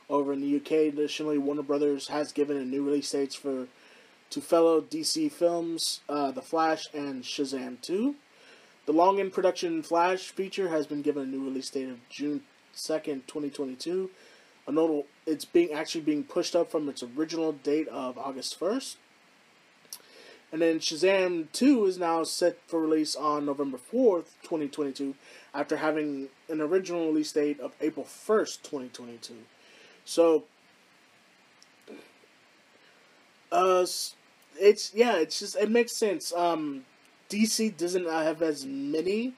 over 0.08 0.34
in 0.34 0.42
the 0.42 0.56
UK. 0.58 0.94
Additionally, 0.94 1.40
Warner 1.40 1.64
Brothers 1.64 2.10
has 2.10 2.32
given 2.32 2.58
a 2.58 2.64
new 2.64 2.84
release 2.84 3.10
dates 3.10 3.34
for 3.34 3.68
two 4.30 4.42
fellow 4.42 4.80
DC 4.80 5.32
films, 5.32 6.02
uh, 6.08 6.30
The 6.30 6.44
Flash 6.44 6.86
and 6.94 7.24
Shazam 7.24 7.82
2. 7.82 8.14
The 8.86 8.94
long 8.94 9.18
in 9.18 9.32
production 9.32 9.82
Flash 9.82 10.30
feature 10.30 10.70
has 10.70 10.86
been 10.86 11.02
given 11.02 11.24
a 11.24 11.26
new 11.26 11.44
release 11.44 11.72
date 11.72 11.90
of 11.90 12.08
June 12.10 12.42
2nd, 12.76 13.26
2022. 13.26 14.12
A 14.68 14.72
notable, 14.72 15.06
it's 15.26 15.46
being 15.46 15.72
actually 15.72 16.02
being 16.02 16.24
pushed 16.24 16.56
up 16.56 16.70
from 16.70 16.90
its 16.90 17.02
original 17.02 17.54
date 17.54 17.88
of 17.88 18.18
August 18.18 18.60
1st. 18.60 18.98
And 20.52 20.62
then 20.62 20.80
Shazam 20.80 21.52
2 21.52 21.86
is 21.86 21.98
now 21.98 22.24
set 22.24 22.58
for 22.68 22.82
release 22.82 23.16
on 23.16 23.46
November 23.46 23.78
4th, 23.78 24.36
2022, 24.44 25.16
after 25.54 25.78
having 25.78 26.30
an 26.50 26.62
original 26.62 27.08
release 27.08 27.32
date 27.32 27.60
of 27.60 27.74
April 27.82 28.06
1st, 28.06 28.62
2022. 28.64 29.34
So, 30.06 30.46
uh, 33.52 33.86
it's, 34.60 34.94
yeah, 34.94 35.18
it's 35.18 35.40
just, 35.40 35.58
it 35.58 35.70
makes 35.70 35.92
sense. 35.92 36.34
Um, 36.34 36.86
DC 37.30 37.76
doesn't 37.76 38.06
have 38.06 38.42
as 38.42 38.66
many 38.66 39.34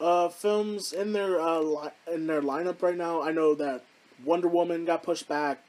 uh, 0.00 0.28
films 0.28 0.92
in 0.92 1.12
their 1.12 1.40
uh, 1.40 1.58
li- 1.58 2.12
in 2.12 2.26
their 2.26 2.42
lineup 2.42 2.82
right 2.82 2.96
now. 2.96 3.22
I 3.22 3.32
know 3.32 3.54
that 3.54 3.84
Wonder 4.24 4.48
Woman 4.48 4.84
got 4.84 5.02
pushed 5.02 5.28
back. 5.28 5.62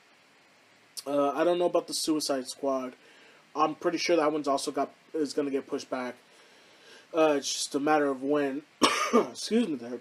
Uh, 1.05 1.31
I 1.31 1.43
don't 1.43 1.59
know 1.59 1.65
about 1.65 1.87
the 1.87 1.93
Suicide 1.93 2.47
Squad. 2.47 2.93
I'm 3.55 3.75
pretty 3.75 3.97
sure 3.97 4.15
that 4.15 4.31
one's 4.31 4.47
also 4.47 4.71
got 4.71 4.91
is 5.13 5.33
to 5.33 5.49
get 5.49 5.67
pushed 5.67 5.89
back. 5.89 6.15
Uh, 7.15 7.35
it's 7.37 7.51
just 7.51 7.75
a 7.75 7.79
matter 7.79 8.07
of 8.07 8.21
when. 8.21 8.63
Excuse 9.13 9.67
me 9.67 9.75
there. 9.75 9.99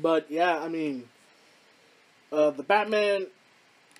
But 0.00 0.30
yeah, 0.30 0.58
I 0.58 0.68
mean, 0.68 1.08
uh, 2.32 2.50
the 2.50 2.62
Batman 2.62 3.26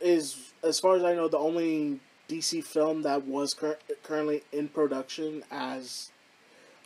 is, 0.00 0.52
as 0.62 0.80
far 0.80 0.96
as 0.96 1.04
I 1.04 1.14
know, 1.14 1.28
the 1.28 1.38
only 1.38 2.00
DC 2.28 2.64
film 2.64 3.02
that 3.02 3.26
was 3.26 3.54
cur- 3.54 3.78
currently 4.02 4.42
in 4.52 4.68
production. 4.68 5.44
As 5.50 6.10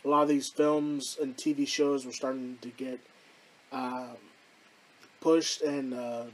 a 0.05 0.07
lot 0.07 0.21
of 0.21 0.29
these 0.29 0.49
films 0.49 1.17
and 1.19 1.35
TV 1.35 1.67
shows 1.67 2.05
were 2.05 2.11
starting 2.11 2.57
to 2.61 2.69
get 2.69 2.99
um, 3.71 4.17
pushed 5.19 5.61
and 5.63 5.93
uh, 5.93 6.25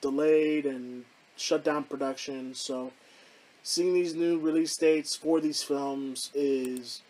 delayed 0.00 0.66
and 0.66 1.04
shut 1.36 1.62
down 1.62 1.84
production. 1.84 2.52
So 2.54 2.90
seeing 3.62 3.94
these 3.94 4.14
new 4.14 4.38
release 4.38 4.76
dates 4.76 5.14
for 5.14 5.40
these 5.40 5.62
films 5.62 6.30
is 6.34 7.02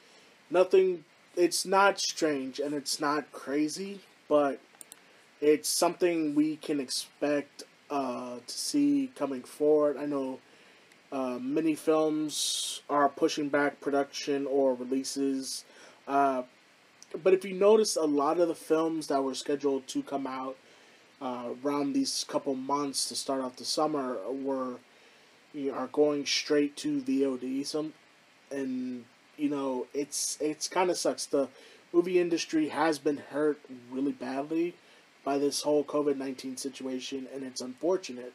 nothing 0.51 1.05
it's 1.37 1.65
not 1.65 2.01
strange 2.01 2.59
and 2.59 2.75
it's 2.75 3.01
not 3.01 3.31
crazy 3.31 4.01
but 4.29 4.59
it's 5.41 5.69
something 5.69 6.35
we 6.35 6.57
can 6.57 6.81
expect 6.81 7.63
uh, 7.89 8.37
to 8.47 8.59
see 8.59 9.11
coming 9.15 9.43
forward 9.43 9.97
i 9.97 10.05
know 10.05 10.41
uh, 11.13 11.39
many 11.41 11.75
films 11.75 12.83
are 12.89 13.09
pushing 13.09 13.49
back 13.49 13.81
production 13.81 14.47
or 14.47 14.75
releases 14.75 15.65
uh, 16.11 16.43
but 17.23 17.33
if 17.33 17.45
you 17.45 17.55
notice 17.55 17.95
a 17.97 18.05
lot 18.05 18.41
of 18.41 18.49
the 18.49 18.55
films 18.55 19.07
that 19.07 19.23
were 19.23 19.35
scheduled 19.35 19.87
to 19.87 20.03
come 20.03 20.27
out 20.27 20.57
uh, 21.23 21.51
around 21.65 21.93
these 21.93 22.25
couple 22.29 22.55
months 22.55 23.09
to 23.09 23.15
start 23.15 23.41
off 23.43 23.57
the 23.57 23.65
summer 23.65 24.19
were 24.29 24.79
you 25.53 25.73
are 25.73 25.87
going 25.89 26.27
straight 26.27 26.77
to 26.79 27.01
VOD. 27.01 27.65
Some, 27.65 27.93
and 28.51 29.05
you 29.37 29.49
know 29.49 29.87
it's 29.95 30.37
it's 30.41 30.67
kind 30.67 30.91
of 30.91 30.97
sucks. 30.97 31.27
The 31.27 31.49
movie 31.93 32.19
industry 32.19 32.69
has 32.69 32.99
been 32.99 33.19
hurt 33.19 33.61
really 33.91 34.13
badly 34.13 34.75
by 35.25 35.39
this 35.39 35.63
whole 35.63 35.85
COVID 35.85 36.17
19 36.17 36.57
situation, 36.57 37.29
and 37.33 37.45
it's 37.45 37.61
unfortunate. 37.61 38.33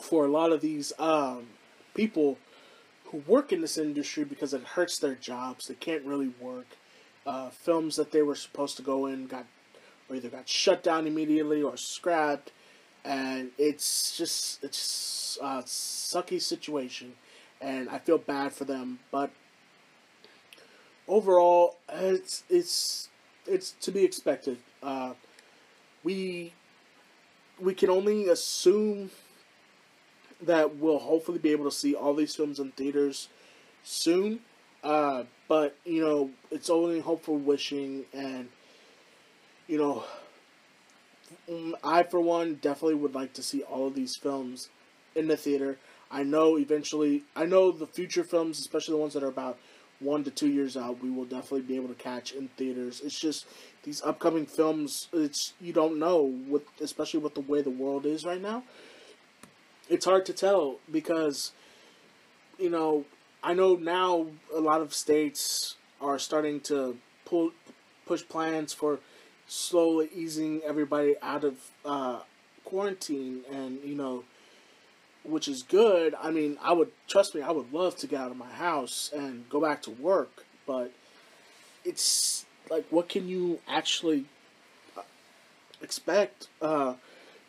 For 0.00 0.24
a 0.24 0.28
lot 0.28 0.50
of 0.50 0.60
these 0.60 0.92
um, 0.98 1.48
people 1.94 2.38
who 3.10 3.18
work 3.26 3.52
in 3.52 3.60
this 3.60 3.76
industry 3.76 4.24
because 4.24 4.54
it 4.54 4.62
hurts 4.62 4.98
their 4.98 5.14
jobs, 5.14 5.68
they 5.68 5.74
can't 5.74 6.04
really 6.04 6.32
work. 6.40 6.66
Uh, 7.26 7.50
films 7.50 7.96
that 7.96 8.12
they 8.12 8.22
were 8.22 8.34
supposed 8.34 8.76
to 8.76 8.82
go 8.82 9.06
in 9.06 9.26
got 9.26 9.44
or 10.08 10.16
either 10.16 10.28
got 10.28 10.48
shut 10.48 10.82
down 10.82 11.06
immediately 11.06 11.62
or 11.62 11.76
scrapped, 11.76 12.50
and 13.04 13.50
it's 13.58 14.16
just 14.16 14.62
it's 14.64 15.38
a 15.40 15.62
sucky 15.62 16.40
situation, 16.40 17.12
and 17.60 17.88
I 17.88 17.98
feel 17.98 18.18
bad 18.18 18.52
for 18.52 18.64
them. 18.64 19.00
But 19.10 19.30
overall, 21.06 21.76
it's 21.88 22.42
it's 22.48 23.08
it's 23.46 23.72
to 23.82 23.92
be 23.92 24.04
expected. 24.04 24.58
Uh, 24.82 25.12
we 26.02 26.54
we 27.60 27.74
can 27.74 27.90
only 27.90 28.28
assume 28.28 29.10
that 30.42 30.76
we'll 30.76 30.98
hopefully 30.98 31.38
be 31.38 31.50
able 31.50 31.64
to 31.64 31.70
see 31.70 31.94
all 31.94 32.14
these 32.14 32.34
films 32.34 32.58
in 32.58 32.72
theaters 32.72 33.28
soon. 33.84 34.40
Uh, 34.82 35.24
but 35.48 35.76
you 35.84 36.02
know, 36.02 36.30
it's 36.50 36.70
only 36.70 37.00
hopeful 37.00 37.36
wishing, 37.36 38.04
and 38.12 38.48
you 39.68 39.78
know, 39.78 40.04
mm, 41.48 41.72
I 41.82 42.02
for 42.02 42.20
one 42.20 42.56
definitely 42.56 42.94
would 42.96 43.14
like 43.14 43.32
to 43.34 43.42
see 43.42 43.62
all 43.62 43.86
of 43.86 43.94
these 43.94 44.16
films 44.16 44.68
in 45.14 45.28
the 45.28 45.36
theater. 45.36 45.78
I 46.10 46.22
know 46.22 46.58
eventually, 46.58 47.24
I 47.36 47.46
know 47.46 47.70
the 47.70 47.86
future 47.86 48.24
films, 48.24 48.58
especially 48.58 48.94
the 48.94 49.00
ones 49.00 49.14
that 49.14 49.22
are 49.22 49.28
about 49.28 49.58
one 50.00 50.24
to 50.24 50.30
two 50.30 50.48
years 50.48 50.76
out, 50.76 51.02
we 51.02 51.10
will 51.10 51.24
definitely 51.26 51.60
be 51.60 51.76
able 51.76 51.88
to 51.88 51.94
catch 51.94 52.32
in 52.32 52.48
theaters. 52.56 53.02
It's 53.04 53.18
just 53.18 53.46
these 53.84 54.02
upcoming 54.02 54.46
films. 54.46 55.08
It's 55.12 55.52
you 55.60 55.72
don't 55.72 55.98
know 55.98 56.22
with 56.48 56.62
especially 56.80 57.20
with 57.20 57.34
the 57.34 57.42
way 57.42 57.62
the 57.62 57.70
world 57.70 58.06
is 58.06 58.24
right 58.24 58.40
now. 58.40 58.62
It's 59.90 60.04
hard 60.04 60.24
to 60.26 60.32
tell 60.32 60.78
because 60.90 61.50
you 62.58 62.70
know 62.70 63.04
I 63.42 63.54
know 63.54 63.74
now 63.74 64.28
a 64.54 64.60
lot 64.60 64.80
of 64.82 64.94
states 64.94 65.74
are 66.00 66.18
starting 66.18 66.60
to 66.60 66.96
pull 67.24 67.50
push 68.06 68.22
plans 68.26 68.72
for 68.72 69.00
slowly 69.48 70.08
easing 70.14 70.62
everybody 70.64 71.16
out 71.20 71.42
of 71.42 71.54
uh, 71.84 72.20
quarantine 72.64 73.40
and 73.50 73.80
you 73.84 73.96
know 73.96 74.22
which 75.24 75.48
is 75.48 75.62
good. 75.62 76.14
I 76.22 76.30
mean, 76.30 76.56
I 76.62 76.72
would 76.72 76.92
trust 77.06 77.34
me. 77.34 77.42
I 77.42 77.50
would 77.50 77.72
love 77.72 77.96
to 77.96 78.06
get 78.06 78.20
out 78.20 78.30
of 78.30 78.36
my 78.36 78.48
house 78.48 79.10
and 79.14 79.46
go 79.50 79.60
back 79.60 79.82
to 79.82 79.90
work, 79.90 80.44
but 80.66 80.92
it's 81.84 82.46
like, 82.70 82.86
what 82.90 83.08
can 83.08 83.28
you 83.28 83.58
actually 83.68 84.24
uh, 84.96 85.02
expect? 85.82 86.48
Uh, 86.62 86.94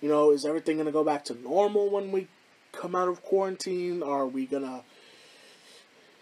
you 0.01 0.09
know, 0.09 0.31
is 0.31 0.45
everything 0.45 0.77
gonna 0.77 0.91
go 0.91 1.03
back 1.03 1.23
to 1.25 1.35
normal 1.35 1.89
when 1.89 2.11
we 2.11 2.27
come 2.71 2.95
out 2.95 3.07
of 3.07 3.23
quarantine? 3.23 4.03
Are 4.03 4.25
we 4.25 4.45
gonna? 4.45 4.83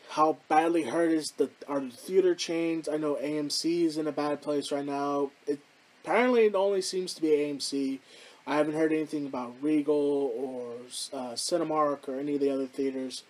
How 0.09 0.38
badly 0.48 0.83
hurt 0.83 1.12
is 1.12 1.31
the 1.31 1.50
are 1.67 1.79
the 1.79 1.89
theater 1.89 2.36
chains? 2.36 2.89
I 2.89 2.98
know 2.98 3.15
AMC 3.15 3.86
is 3.86 3.98
in 3.98 4.07
a 4.07 4.12
bad 4.12 4.41
place 4.41 4.71
right 4.71 4.86
now. 4.86 5.31
It 5.48 5.59
apparently 6.03 6.45
it 6.45 6.55
only 6.55 6.81
seems 6.81 7.13
to 7.15 7.21
be 7.21 7.29
AMC. 7.29 8.00
I 8.45 8.55
haven't 8.55 8.74
heard 8.74 8.91
anything 8.91 9.27
about 9.27 9.53
Regal 9.62 10.33
or 10.36 10.74
uh, 11.13 11.33
Cinemark 11.33 12.09
or 12.09 12.19
any 12.19 12.36
of 12.36 12.41
the 12.41 12.50
other 12.50 12.65
theaters. 12.65 13.24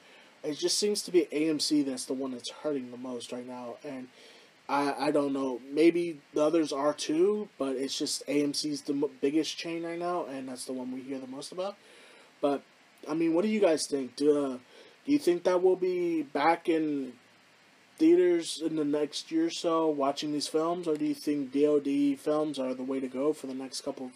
It 0.44 0.58
just 0.58 0.78
seems 0.78 1.02
to 1.04 1.12
be 1.12 1.28
AMC 1.34 1.86
that's 1.86 2.06
the 2.06 2.14
one 2.14 2.32
that's 2.32 2.50
hurting 2.50 2.92
the 2.92 2.98
most 2.98 3.34
right 3.34 3.46
now, 3.46 3.76
and 3.84 4.08
I 4.70 5.08
I 5.08 5.12
don't 5.12 5.34
know. 5.34 5.60
Maybe 5.72 6.22
the 6.34 6.44
others 6.44 6.72
are 6.72 6.94
too, 6.94 7.50
but 7.58 7.76
it's 7.76 7.98
just 7.98 8.26
AMC's 8.28 8.84
the 8.84 9.10
biggest 9.20 9.58
chain 9.58 9.84
right 9.84 10.00
now, 10.00 10.26
and 10.26 10.48
that's 10.48 10.66
the 10.66 10.74
one 10.74 10.92
we 10.92 11.02
hear 11.02 11.20
the 11.20 11.28
most 11.28 11.52
about. 11.52 11.76
But 12.40 12.62
I 13.10 13.14
mean, 13.16 13.34
what 13.34 13.44
do 13.44 13.50
you 13.50 13.60
guys 13.60 13.88
think? 13.88 14.16
Do 14.16 14.46
uh, 14.46 14.58
do 15.06 15.12
you 15.12 15.20
think 15.20 15.44
that 15.44 15.62
we'll 15.62 15.76
be 15.76 16.22
back 16.22 16.70
in 16.70 17.14
theaters 17.98 18.62
in 18.66 18.78
the 18.78 18.86
next 18.86 19.32
year 19.32 19.48
or 19.48 19.50
so 19.50 19.90
watching 19.90 20.32
these 20.32 20.48
films, 20.48 20.88
or 20.88 20.96
do 20.96 21.06
you 21.06 21.16
think 21.16 21.52
VOD 21.52 22.18
films 22.18 22.58
are 22.58 22.74
the 22.74 22.84
way 22.84 23.00
to 23.02 23.08
go 23.08 23.34
for 23.34 23.48
the 23.48 23.54
next 23.54 23.82
couple 23.82 24.06
of 24.06 24.12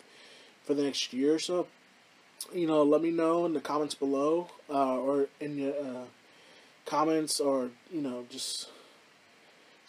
for 0.63 0.73
the 0.73 0.83
next 0.83 1.13
year 1.13 1.35
or 1.35 1.39
so, 1.39 1.67
you 2.53 2.67
know, 2.67 2.83
let 2.83 3.01
me 3.01 3.11
know 3.11 3.45
in 3.45 3.53
the 3.53 3.59
comments 3.59 3.95
below 3.95 4.49
uh, 4.69 4.97
or 4.97 5.27
in 5.39 5.57
your 5.57 5.73
uh, 5.73 6.05
comments 6.85 7.39
or, 7.39 7.69
you 7.91 8.01
know, 8.01 8.25
just 8.29 8.69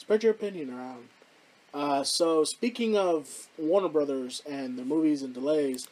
spread 0.04 0.22
your 0.22 0.32
opinion 0.32 0.70
around. 0.70 1.08
Uh, 1.72 2.04
so, 2.04 2.44
speaking 2.44 2.94
of 2.94 3.48
Warner 3.56 3.88
Brothers 3.88 4.42
and 4.44 4.76
their 4.76 4.84
movies 4.84 5.22
and 5.22 5.32
delays, 5.32 5.88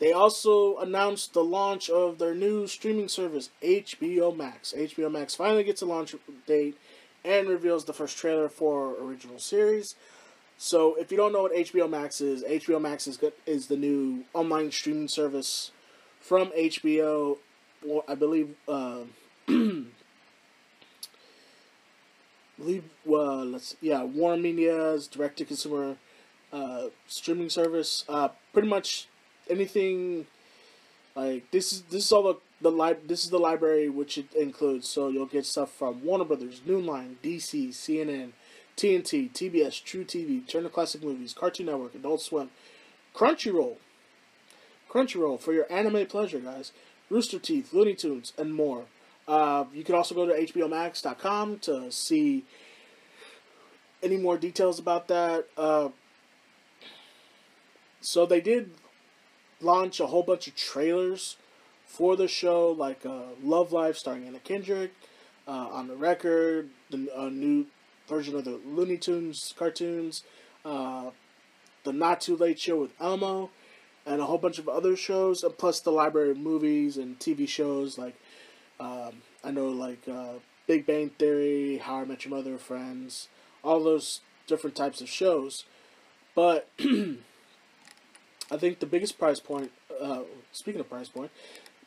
they 0.00 0.10
also 0.10 0.78
announced 0.78 1.32
the 1.32 1.44
launch 1.44 1.88
of 1.88 2.18
their 2.18 2.34
new 2.34 2.66
streaming 2.66 3.06
service, 3.06 3.50
HBO 3.62 4.36
Max. 4.36 4.74
HBO 4.76 5.12
Max 5.12 5.36
finally 5.36 5.62
gets 5.62 5.80
a 5.80 5.86
launch 5.86 6.16
date 6.44 6.76
and 7.24 7.48
reveals 7.48 7.84
the 7.84 7.92
first 7.92 8.18
trailer 8.18 8.48
for 8.48 8.96
original 9.00 9.38
series. 9.38 9.94
So 10.58 10.96
if 10.96 11.12
you 11.12 11.16
don't 11.16 11.32
know 11.32 11.42
what 11.42 11.54
HBO 11.54 11.88
Max 11.88 12.20
is, 12.20 12.42
HBO 12.42 12.80
Max 12.80 13.06
is 13.06 13.16
good, 13.16 13.32
is 13.46 13.68
the 13.68 13.76
new 13.76 14.24
online 14.34 14.72
streaming 14.72 15.06
service 15.06 15.70
from 16.20 16.50
HBO. 16.50 17.38
Well, 17.86 18.04
I 18.08 18.16
believe. 18.16 18.56
Uh, 18.66 19.02
believe 22.62 22.84
uh, 23.08 23.44
let's 23.44 23.76
yeah 23.80 24.02
Warner 24.02 24.40
Media's 24.40 25.06
direct 25.06 25.38
to 25.38 25.44
consumer 25.44 25.96
uh, 26.52 26.88
streaming 27.06 27.50
service. 27.50 28.04
Uh, 28.08 28.28
pretty 28.52 28.68
much 28.68 29.08
anything 29.48 30.26
like 31.14 31.50
this 31.50 31.72
is 31.72 31.82
this 31.82 32.06
is 32.06 32.12
all 32.12 32.22
the 32.22 32.34
the 32.60 32.70
li- 32.70 32.96
this 33.06 33.24
is 33.24 33.30
the 33.30 33.38
library 33.38 33.88
which 33.88 34.16
it 34.18 34.32
includes. 34.34 34.88
So 34.88 35.08
you'll 35.08 35.26
get 35.26 35.46
stuff 35.46 35.72
from 35.72 36.04
Warner 36.04 36.24
Brothers, 36.24 36.60
New 36.64 36.80
Line, 36.80 37.18
DC, 37.22 37.70
CNN, 37.70 38.32
TNT, 38.76 39.30
TBS, 39.32 39.82
truTV, 39.82 40.46
Turner 40.46 40.68
Classic 40.68 41.02
Movies, 41.02 41.34
Cartoon 41.34 41.66
Network, 41.66 41.94
Adult 41.94 42.20
Swim, 42.20 42.50
Crunchyroll. 43.14 43.76
Crunchyroll 44.88 45.40
for 45.40 45.52
your 45.52 45.70
anime 45.72 46.06
pleasure, 46.06 46.38
guys. 46.38 46.72
Rooster 47.10 47.38
Teeth, 47.38 47.72
Looney 47.72 47.94
Tunes, 47.94 48.32
and 48.38 48.54
more. 48.54 48.84
Uh, 49.26 49.64
you 49.72 49.84
can 49.84 49.94
also 49.94 50.14
go 50.14 50.26
to 50.26 50.32
HBOMax.com 50.32 51.58
to 51.60 51.90
see 51.92 52.44
any 54.02 54.16
more 54.16 54.36
details 54.36 54.78
about 54.78 55.08
that. 55.08 55.46
Uh, 55.56 55.90
so 58.00 58.26
they 58.26 58.40
did 58.40 58.72
launch 59.60 60.00
a 60.00 60.06
whole 60.06 60.24
bunch 60.24 60.48
of 60.48 60.56
trailers 60.56 61.36
for 61.86 62.16
the 62.16 62.26
show, 62.26 62.70
like 62.70 63.06
uh, 63.06 63.34
Love 63.42 63.72
Life 63.72 63.96
starring 63.96 64.26
Anna 64.26 64.40
Kendrick, 64.40 64.92
uh, 65.46 65.68
on 65.70 65.88
the 65.88 65.96
record, 65.96 66.70
the 66.90 67.08
uh, 67.16 67.28
new 67.28 67.66
version 68.08 68.34
of 68.34 68.44
the 68.44 68.60
Looney 68.66 68.96
Tunes 68.96 69.54
cartoons, 69.56 70.24
uh, 70.64 71.10
the 71.84 71.92
Not 71.92 72.20
Too 72.20 72.36
Late 72.36 72.58
Show 72.58 72.80
with 72.80 72.92
Elmo, 73.00 73.50
and 74.04 74.20
a 74.20 74.24
whole 74.24 74.38
bunch 74.38 74.58
of 74.58 74.68
other 74.68 74.96
shows, 74.96 75.44
plus 75.58 75.80
the 75.80 75.92
library 75.92 76.30
of 76.30 76.38
movies 76.38 76.96
and 76.96 77.18
TV 77.18 77.46
shows 77.46 77.98
like 77.98 78.16
um, 78.82 79.22
I 79.44 79.52
know 79.52 79.68
like 79.68 80.08
uh, 80.08 80.34
Big 80.66 80.86
Bang 80.86 81.10
Theory, 81.10 81.78
How 81.78 82.00
I 82.00 82.04
Met 82.04 82.24
Your 82.24 82.34
Mother, 82.34 82.58
Friends, 82.58 83.28
all 83.62 83.82
those 83.82 84.20
different 84.48 84.74
types 84.74 85.00
of 85.00 85.08
shows. 85.08 85.64
But 86.34 86.68
I 86.80 88.56
think 88.56 88.80
the 88.80 88.86
biggest 88.86 89.18
price 89.20 89.38
point, 89.38 89.70
uh, 90.00 90.22
speaking 90.50 90.80
of 90.80 90.90
price 90.90 91.08
point, 91.08 91.30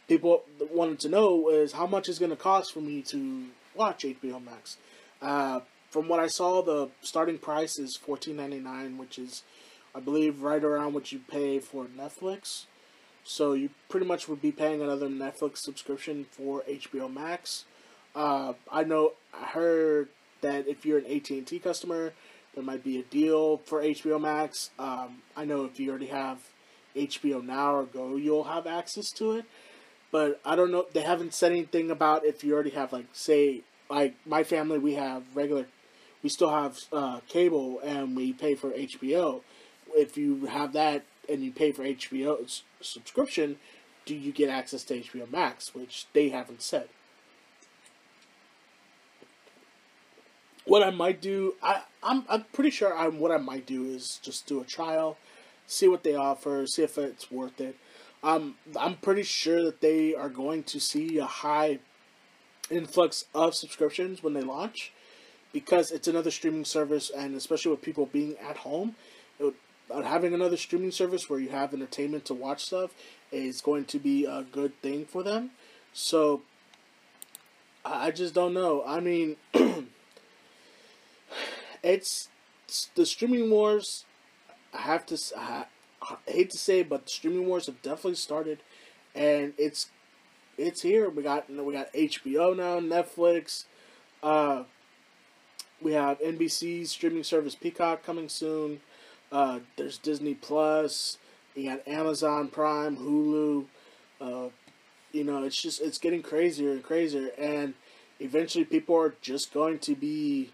people 0.08 0.44
wanted 0.72 1.00
to 1.02 1.10
know 1.10 1.50
is 1.50 1.74
how 1.74 1.86
much 1.86 2.08
is 2.08 2.18
going 2.18 2.32
to 2.32 2.38
cost 2.38 2.74
for 2.74 2.80
me 2.80 3.02
to 3.04 3.48
watch 3.76 4.04
HBO 4.04 4.42
Max. 4.44 4.78
Uh, 5.22 5.60
from 5.90 6.08
what 6.08 6.22
I 6.22 6.28
saw, 6.28 6.62
the 6.62 6.90
starting 7.02 7.40
price 7.40 7.78
is 7.78 7.98
fourteen 7.98 8.38
ninety 8.38 8.60
nine, 8.60 8.98
which 8.98 9.20
is, 9.20 9.44
I 9.94 10.00
believe, 10.00 10.42
right 10.42 10.64
around 10.64 10.94
what 10.94 11.12
you 11.12 11.20
pay 11.20 11.60
for 11.60 11.86
Netflix. 11.86 12.68
So 13.26 13.54
you 13.54 13.72
pretty 13.90 14.06
much 14.06 14.28
would 14.28 14.42
be 14.42 14.52
paying 14.52 14.82
another 14.82 15.08
Netflix 15.08 15.58
subscription 15.58 16.26
for 16.32 16.62
HBO 16.70 17.12
Max. 17.12 17.66
Uh, 18.16 18.54
I 18.72 18.84
know 18.84 19.14
I 19.34 19.46
heard 19.48 20.10
that 20.42 20.68
if 20.68 20.86
you're 20.86 21.00
an 21.00 21.06
AT 21.08 21.30
and 21.32 21.46
T 21.46 21.58
customer, 21.60 22.14
there 22.54 22.64
might 22.64 22.84
be 22.84 23.00
a 23.00 23.04
deal 23.04 23.58
for 23.58 23.82
HBO 23.82 24.22
Max. 24.22 24.70
Um, 24.78 25.24
I 25.36 25.44
know 25.44 25.66
if 25.66 25.80
you 25.80 25.90
already 25.90 26.08
have 26.08 26.38
HBO 26.96 27.44
Now 27.44 27.76
or 27.76 27.84
Go, 27.84 28.16
you'll 28.16 28.46
have 28.46 28.68
access 28.68 29.10
to 29.14 29.32
it. 29.34 29.46
But 30.12 30.40
I 30.46 30.56
don't 30.56 30.72
know. 30.72 30.86
They 30.94 31.02
haven't 31.02 31.34
said 31.34 31.52
anything 31.52 31.90
about 31.90 32.26
if 32.26 32.44
you 32.44 32.54
already 32.54 32.70
have 32.70 32.94
like 32.94 33.08
say 33.12 33.64
like 33.90 34.14
my 34.26 34.44
family. 34.44 34.78
We 34.78 34.94
have 34.94 35.24
regular 35.36 35.66
we 36.24 36.30
still 36.30 36.50
have 36.50 36.78
uh, 36.94 37.20
cable 37.28 37.80
and 37.84 38.16
we 38.16 38.34
pay 38.34 38.56
for 38.56 38.72
HBO. 38.72 39.42
If 39.94 40.18
you 40.18 40.46
have 40.46 40.74
that 40.74 41.04
and 41.30 41.44
you 41.44 41.52
pay 41.52 41.72
for 41.72 41.84
HBO 41.84 42.62
subscription, 42.82 43.58
do 44.06 44.16
you 44.16 44.32
get 44.32 44.50
access 44.50 44.84
to 44.86 45.00
HBO 45.00 45.30
Max, 45.32 45.74
which 45.74 46.08
they 46.14 46.30
haven't 46.30 46.62
said. 46.62 46.90
what 50.66 50.84
I 50.84 50.90
might 50.90 51.22
do, 51.22 51.56
I 51.64 51.84
I'm 52.04 52.26
I'm 52.28 52.46
pretty 52.52 52.72
sure 52.72 52.96
I'm 52.96 53.20
what 53.20 53.32
I 53.32 53.38
might 53.38 53.66
do 53.66 53.86
is 53.86 54.20
just 54.22 54.48
do 54.48 54.60
a 54.60 54.66
trial, 54.66 55.18
see 55.68 55.88
what 55.88 56.04
they 56.04 56.16
offer, 56.16 56.66
see 56.68 56.84
if 56.84 56.98
it's 56.98 57.32
worth 57.32 57.62
it. 57.62 57.78
Um, 58.24 58.56
I'm 58.80 58.96
pretty 58.96 59.24
sure 59.24 59.64
that 59.64 59.82
they 59.82 60.16
are 60.16 60.30
going 60.30 60.64
to 60.64 60.80
see 60.80 61.20
a 61.20 61.26
high 61.26 61.80
influx 62.72 63.26
of 63.36 63.54
subscriptions 63.54 64.24
when 64.24 64.34
they 64.34 64.42
launch 64.42 64.92
because 65.54 65.92
it's 65.92 66.08
another 66.08 66.32
streaming 66.32 66.66
service, 66.66 67.12
and 67.16 67.36
especially 67.36 67.72
with 67.72 67.82
people 67.82 68.08
being 68.08 68.36
at 68.40 68.58
home, 68.58 68.96
having 69.92 70.34
another 70.34 70.58
streaming 70.58 70.92
service 70.92 71.30
where 71.30 71.40
you 71.40 71.50
have 71.50 71.74
entertainment 71.74 72.26
to 72.26 72.34
watch 72.34 72.66
stuff 72.66 72.92
is 73.32 73.62
going 73.62 73.86
to 73.86 74.00
be 74.00 74.26
a 74.26 74.46
good 74.52 74.80
thing 74.82 75.06
for 75.06 75.24
them. 75.24 75.52
So 75.94 76.42
I 77.84 78.12
just 78.12 78.34
don't 78.34 78.54
know. 78.54 78.84
I 78.86 79.00
mean, 79.00 79.38
it's, 79.54 79.88
it's, 82.68 82.90
the 82.96 83.06
streaming 83.06 83.50
wars. 83.50 84.06
I 84.74 84.82
have 84.82 85.06
to. 85.08 85.18
I, 85.38 85.66
I 86.02 86.16
hate 86.28 86.50
to 86.50 86.58
say, 86.58 86.84
but 86.84 87.06
the 87.06 87.12
streaming 87.12 87.48
wars 87.48 87.68
have 87.68 87.82
definitely 87.82 88.16
started, 88.16 88.60
and 89.14 89.54
it's 89.58 89.90
it's 90.58 90.82
here. 90.82 91.10
We 91.10 91.24
got 91.24 91.50
we 91.50 91.74
got 91.74 91.94
HBO 91.94 92.56
now, 92.58 92.80
Netflix. 92.80 93.66
Uh, 94.22 94.64
we 95.82 95.94
have 95.94 96.20
NBC's 96.20 96.90
streaming 96.90 97.24
service 97.24 97.56
Peacock 97.56 98.04
coming 98.04 98.30
soon. 98.30 98.82
Uh, 99.36 99.60
there's 99.76 99.98
Disney 99.98 100.34
Plus. 100.34 101.18
You 101.56 101.70
got 101.70 101.86
Amazon 101.86 102.48
Prime, 102.48 102.96
Hulu. 102.96 103.66
Uh, 104.22 104.50
you 105.12 105.26
know, 105.26 105.44
it's 105.44 105.62
just 105.62 105.82
it's 105.82 105.98
getting 105.98 106.22
crazier 106.22 106.72
and 106.72 106.82
crazier, 106.82 107.32
and 107.38 107.74
eventually 108.22 108.64
people 108.64 108.96
are 108.96 109.14
just 109.22 109.54
going 109.54 109.80
to 109.80 109.94
be 109.94 110.52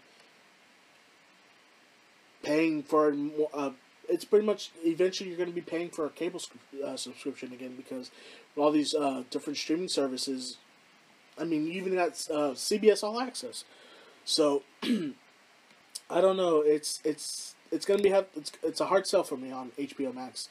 paying 2.42 2.82
for 2.82 3.14
uh, 3.54 3.70
it's 4.08 4.24
pretty 4.24 4.44
much 4.44 4.72
eventually 4.84 5.30
you're 5.30 5.38
going 5.38 5.48
to 5.48 5.54
be 5.54 5.60
paying 5.60 5.88
for 5.88 6.06
a 6.06 6.10
cable 6.10 6.40
uh, 6.84 6.96
subscription 6.96 7.52
again 7.52 7.74
because 7.76 8.10
all 8.56 8.72
these 8.72 8.96
uh, 8.96 9.22
different 9.30 9.58
streaming 9.58 9.86
services. 9.86 10.58
I 11.38 11.44
mean, 11.44 11.68
even 11.68 11.94
got 11.94 12.10
uh, 12.32 12.50
CBS 12.54 13.04
All 13.04 13.20
Access. 13.20 13.64
So 14.24 14.64
I 14.82 16.20
don't 16.20 16.36
know. 16.36 16.62
It's 16.62 17.00
it's 17.04 17.51
it's 17.72 17.86
gonna 17.86 18.02
be 18.02 18.10
have 18.10 18.26
it's 18.36 18.52
it's 18.62 18.80
a 18.80 18.86
hard 18.86 19.06
sell 19.06 19.24
for 19.24 19.36
me 19.36 19.50
on 19.50 19.72
HBO 19.78 20.14
Max, 20.14 20.48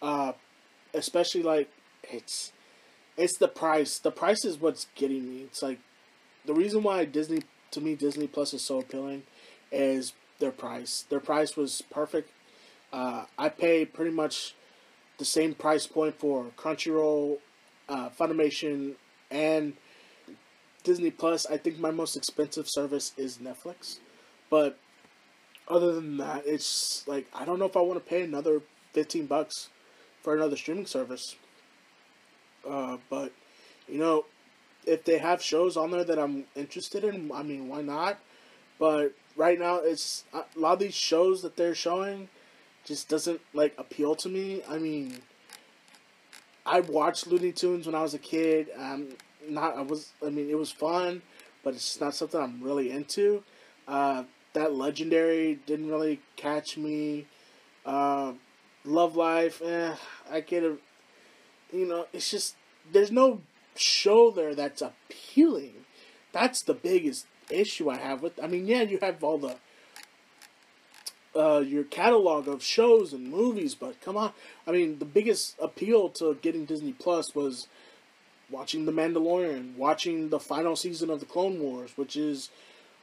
uh, 0.00 0.32
especially 0.94 1.42
like 1.42 1.70
it's 2.02 2.52
it's 3.16 3.36
the 3.38 3.48
price. 3.48 3.98
The 3.98 4.10
price 4.10 4.44
is 4.44 4.58
what's 4.58 4.86
getting 4.94 5.28
me. 5.28 5.42
It's 5.42 5.62
like 5.62 5.78
the 6.46 6.54
reason 6.54 6.82
why 6.82 7.04
Disney 7.04 7.42
to 7.72 7.80
me 7.80 7.94
Disney 7.94 8.26
Plus 8.26 8.54
is 8.54 8.62
so 8.62 8.80
appealing 8.80 9.22
is 9.70 10.14
their 10.38 10.50
price. 10.50 11.04
Their 11.08 11.20
price 11.20 11.56
was 11.56 11.82
perfect. 11.90 12.30
Uh, 12.92 13.24
I 13.38 13.48
pay 13.48 13.84
pretty 13.84 14.10
much 14.10 14.54
the 15.18 15.24
same 15.24 15.54
price 15.54 15.86
point 15.86 16.18
for 16.18 16.46
Crunchyroll, 16.56 17.38
uh, 17.88 18.10
Funimation, 18.10 18.94
and 19.30 19.74
Disney 20.82 21.10
Plus. 21.10 21.46
I 21.46 21.58
think 21.58 21.78
my 21.78 21.90
most 21.90 22.16
expensive 22.16 22.68
service 22.68 23.12
is 23.16 23.38
Netflix, 23.38 23.98
but 24.50 24.78
other 25.68 25.92
than 25.92 26.16
that, 26.18 26.42
it's 26.46 27.06
like 27.06 27.26
I 27.34 27.44
don't 27.44 27.58
know 27.58 27.66
if 27.66 27.76
I 27.76 27.80
want 27.80 28.02
to 28.02 28.08
pay 28.08 28.22
another 28.22 28.62
fifteen 28.92 29.26
bucks 29.26 29.68
for 30.22 30.34
another 30.34 30.56
streaming 30.56 30.86
service. 30.86 31.36
Uh, 32.68 32.98
but 33.10 33.32
you 33.88 33.98
know, 33.98 34.24
if 34.86 35.04
they 35.04 35.18
have 35.18 35.42
shows 35.42 35.76
on 35.76 35.90
there 35.90 36.04
that 36.04 36.18
I'm 36.18 36.44
interested 36.54 37.04
in, 37.04 37.30
I 37.32 37.42
mean, 37.42 37.68
why 37.68 37.82
not? 37.82 38.18
But 38.78 39.14
right 39.36 39.58
now, 39.58 39.76
it's 39.76 40.24
a 40.32 40.44
lot 40.56 40.74
of 40.74 40.78
these 40.80 40.94
shows 40.94 41.42
that 41.42 41.56
they're 41.56 41.74
showing 41.74 42.28
just 42.84 43.08
doesn't 43.08 43.40
like 43.54 43.74
appeal 43.78 44.14
to 44.16 44.28
me. 44.28 44.62
I 44.68 44.78
mean, 44.78 45.18
I 46.66 46.80
watched 46.80 47.26
Looney 47.26 47.52
Tunes 47.52 47.86
when 47.86 47.94
I 47.94 48.02
was 48.02 48.14
a 48.14 48.18
kid. 48.18 48.68
Um, 48.76 49.08
not 49.48 49.76
I 49.76 49.82
was. 49.82 50.12
I 50.24 50.30
mean, 50.30 50.50
it 50.50 50.58
was 50.58 50.70
fun, 50.70 51.22
but 51.62 51.74
it's 51.74 52.00
not 52.00 52.14
something 52.14 52.40
I'm 52.40 52.62
really 52.62 52.90
into. 52.90 53.42
Uh, 53.86 54.24
that 54.54 54.74
legendary 54.74 55.58
didn't 55.66 55.88
really 55.88 56.20
catch 56.36 56.76
me. 56.76 57.26
Uh, 57.84 58.32
Love 58.84 59.16
Life, 59.16 59.62
eh, 59.62 59.94
I 60.30 60.40
get 60.40 60.64
it. 60.64 60.78
You 61.72 61.86
know, 61.86 62.06
it's 62.12 62.30
just 62.30 62.56
there's 62.90 63.12
no 63.12 63.40
show 63.76 64.30
there 64.30 64.54
that's 64.54 64.82
appealing. 64.82 65.84
That's 66.32 66.62
the 66.62 66.74
biggest 66.74 67.26
issue 67.50 67.90
I 67.90 67.96
have 67.96 68.22
with. 68.22 68.42
I 68.42 68.46
mean, 68.46 68.66
yeah, 68.66 68.82
you 68.82 68.98
have 69.00 69.22
all 69.22 69.38
the 69.38 69.56
uh, 71.34 71.60
your 71.60 71.84
catalog 71.84 72.46
of 72.48 72.62
shows 72.62 73.12
and 73.12 73.30
movies, 73.30 73.74
but 73.74 74.00
come 74.00 74.16
on. 74.16 74.32
I 74.66 74.72
mean, 74.72 74.98
the 74.98 75.04
biggest 75.04 75.56
appeal 75.58 76.10
to 76.10 76.34
getting 76.42 76.64
Disney 76.64 76.92
Plus 76.92 77.34
was 77.34 77.68
watching 78.50 78.84
The 78.84 78.92
Mandalorian, 78.92 79.76
watching 79.76 80.28
the 80.28 80.40
final 80.40 80.76
season 80.76 81.08
of 81.08 81.20
the 81.20 81.26
Clone 81.26 81.58
Wars, 81.58 81.92
which 81.96 82.16
is 82.16 82.50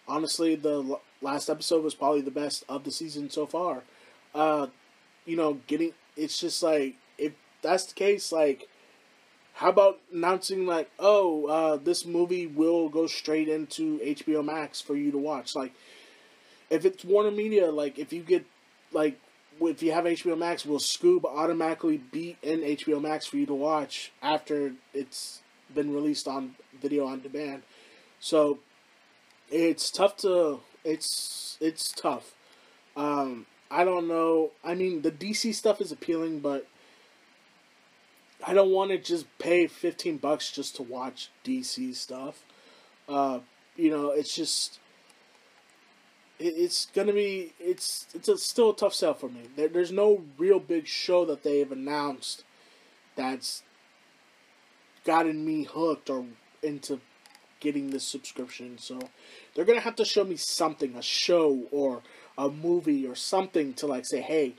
honestly 0.07 0.55
the 0.55 0.99
last 1.21 1.49
episode 1.49 1.83
was 1.83 1.95
probably 1.95 2.21
the 2.21 2.31
best 2.31 2.63
of 2.69 2.83
the 2.83 2.91
season 2.91 3.29
so 3.29 3.45
far. 3.45 3.83
Uh, 4.33 4.67
you 5.25 5.35
know, 5.35 5.59
getting 5.67 5.93
it's 6.15 6.39
just 6.39 6.61
like 6.63 6.95
if 7.17 7.33
that's 7.61 7.85
the 7.85 7.93
case, 7.93 8.31
like 8.31 8.67
how 9.59 9.69
about 9.69 9.99
announcing 10.13 10.65
like, 10.65 10.89
oh, 10.99 11.45
uh, 11.47 11.75
this 11.75 12.05
movie 12.05 12.47
will 12.47 12.87
go 12.87 13.07
straight 13.07 13.49
into 13.49 13.99
HBO 13.99 14.43
Max 14.43 14.79
for 14.79 14.95
you 14.95 15.11
to 15.11 15.17
watch? 15.17 15.53
Like, 15.53 15.73
if 16.69 16.85
it's 16.85 17.03
Warner 17.03 17.31
Media, 17.31 17.69
like 17.69 17.99
if 17.99 18.13
you 18.13 18.21
get 18.21 18.45
like 18.93 19.19
if 19.61 19.83
you 19.83 19.91
have 19.91 20.05
HBO 20.05 20.37
Max, 20.37 20.65
will 20.65 20.79
Scoob 20.79 21.25
automatically 21.25 21.97
be 21.97 22.37
in 22.41 22.61
HBO 22.61 23.01
Max 23.01 23.25
for 23.25 23.35
you 23.35 23.45
to 23.47 23.53
watch 23.53 24.13
after 24.21 24.73
it's 24.93 25.41
been 25.73 25.93
released 25.93 26.27
on 26.27 26.55
video 26.81 27.05
on 27.05 27.19
demand? 27.19 27.63
So 28.21 28.59
it's 29.49 29.91
tough 29.91 30.15
to 30.17 30.59
it's 30.83 31.57
it's 31.59 31.91
tough. 31.91 32.33
Um, 32.95 33.45
I 33.71 33.83
don't 33.83 34.07
know. 34.07 34.51
I 34.63 34.73
mean, 34.75 35.01
the 35.01 35.11
DC 35.11 35.53
stuff 35.53 35.81
is 35.81 35.91
appealing, 35.91 36.39
but 36.39 36.67
I 38.45 38.53
don't 38.53 38.71
want 38.71 38.91
to 38.91 38.97
just 38.97 39.25
pay 39.37 39.67
fifteen 39.67 40.17
bucks 40.17 40.51
just 40.51 40.75
to 40.77 40.83
watch 40.83 41.29
DC 41.43 41.95
stuff. 41.95 42.43
Uh, 43.07 43.39
you 43.75 43.89
know, 43.89 44.11
it's 44.11 44.35
just 44.35 44.79
it, 46.39 46.53
it's 46.57 46.87
gonna 46.87 47.13
be 47.13 47.53
it's 47.59 48.07
it's 48.13 48.27
a, 48.27 48.37
still 48.37 48.71
a 48.71 48.75
tough 48.75 48.93
sell 48.93 49.13
for 49.13 49.29
me. 49.29 49.41
There, 49.55 49.67
there's 49.67 49.91
no 49.91 50.23
real 50.37 50.59
big 50.59 50.87
show 50.87 51.25
that 51.25 51.43
they've 51.43 51.71
announced 51.71 52.43
that's 53.15 53.63
gotten 55.05 55.45
me 55.45 55.63
hooked 55.63 56.09
or 56.09 56.25
into 56.61 56.99
getting 57.59 57.89
this 57.89 58.07
subscription. 58.07 58.77
So 58.77 58.99
they're 59.53 59.65
gonna 59.65 59.79
have 59.81 59.95
to 59.97 60.05
show 60.05 60.23
me 60.23 60.35
something, 60.37 60.95
a 60.95 61.01
show 61.01 61.63
or 61.71 62.01
a 62.37 62.49
movie 62.49 63.05
or 63.05 63.15
something 63.15 63.73
to 63.75 63.87
like 63.87 64.05
say, 64.05 64.21
hey, 64.21 64.55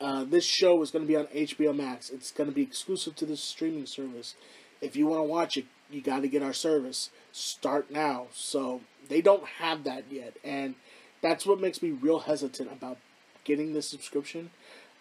uh, 0.00 0.24
this 0.24 0.44
show 0.44 0.82
is 0.82 0.90
gonna 0.90 1.04
be 1.04 1.16
on 1.16 1.26
HBO 1.26 1.76
Max. 1.76 2.10
It's 2.10 2.30
gonna 2.30 2.52
be 2.52 2.62
exclusive 2.62 3.16
to 3.16 3.26
this 3.26 3.42
streaming 3.42 3.86
service. 3.86 4.34
If 4.80 4.96
you 4.96 5.06
want 5.06 5.20
to 5.20 5.24
watch 5.24 5.56
it, 5.56 5.66
you 5.90 6.00
got 6.00 6.20
to 6.20 6.28
get 6.28 6.42
our 6.42 6.52
service. 6.52 7.10
Start 7.32 7.90
now. 7.90 8.28
So 8.32 8.80
they 9.08 9.20
don't 9.20 9.44
have 9.58 9.84
that 9.84 10.04
yet, 10.10 10.34
and 10.44 10.74
that's 11.20 11.44
what 11.44 11.60
makes 11.60 11.82
me 11.82 11.90
real 11.90 12.20
hesitant 12.20 12.72
about 12.72 12.98
getting 13.44 13.72
this 13.72 13.90
subscription. 13.90 14.50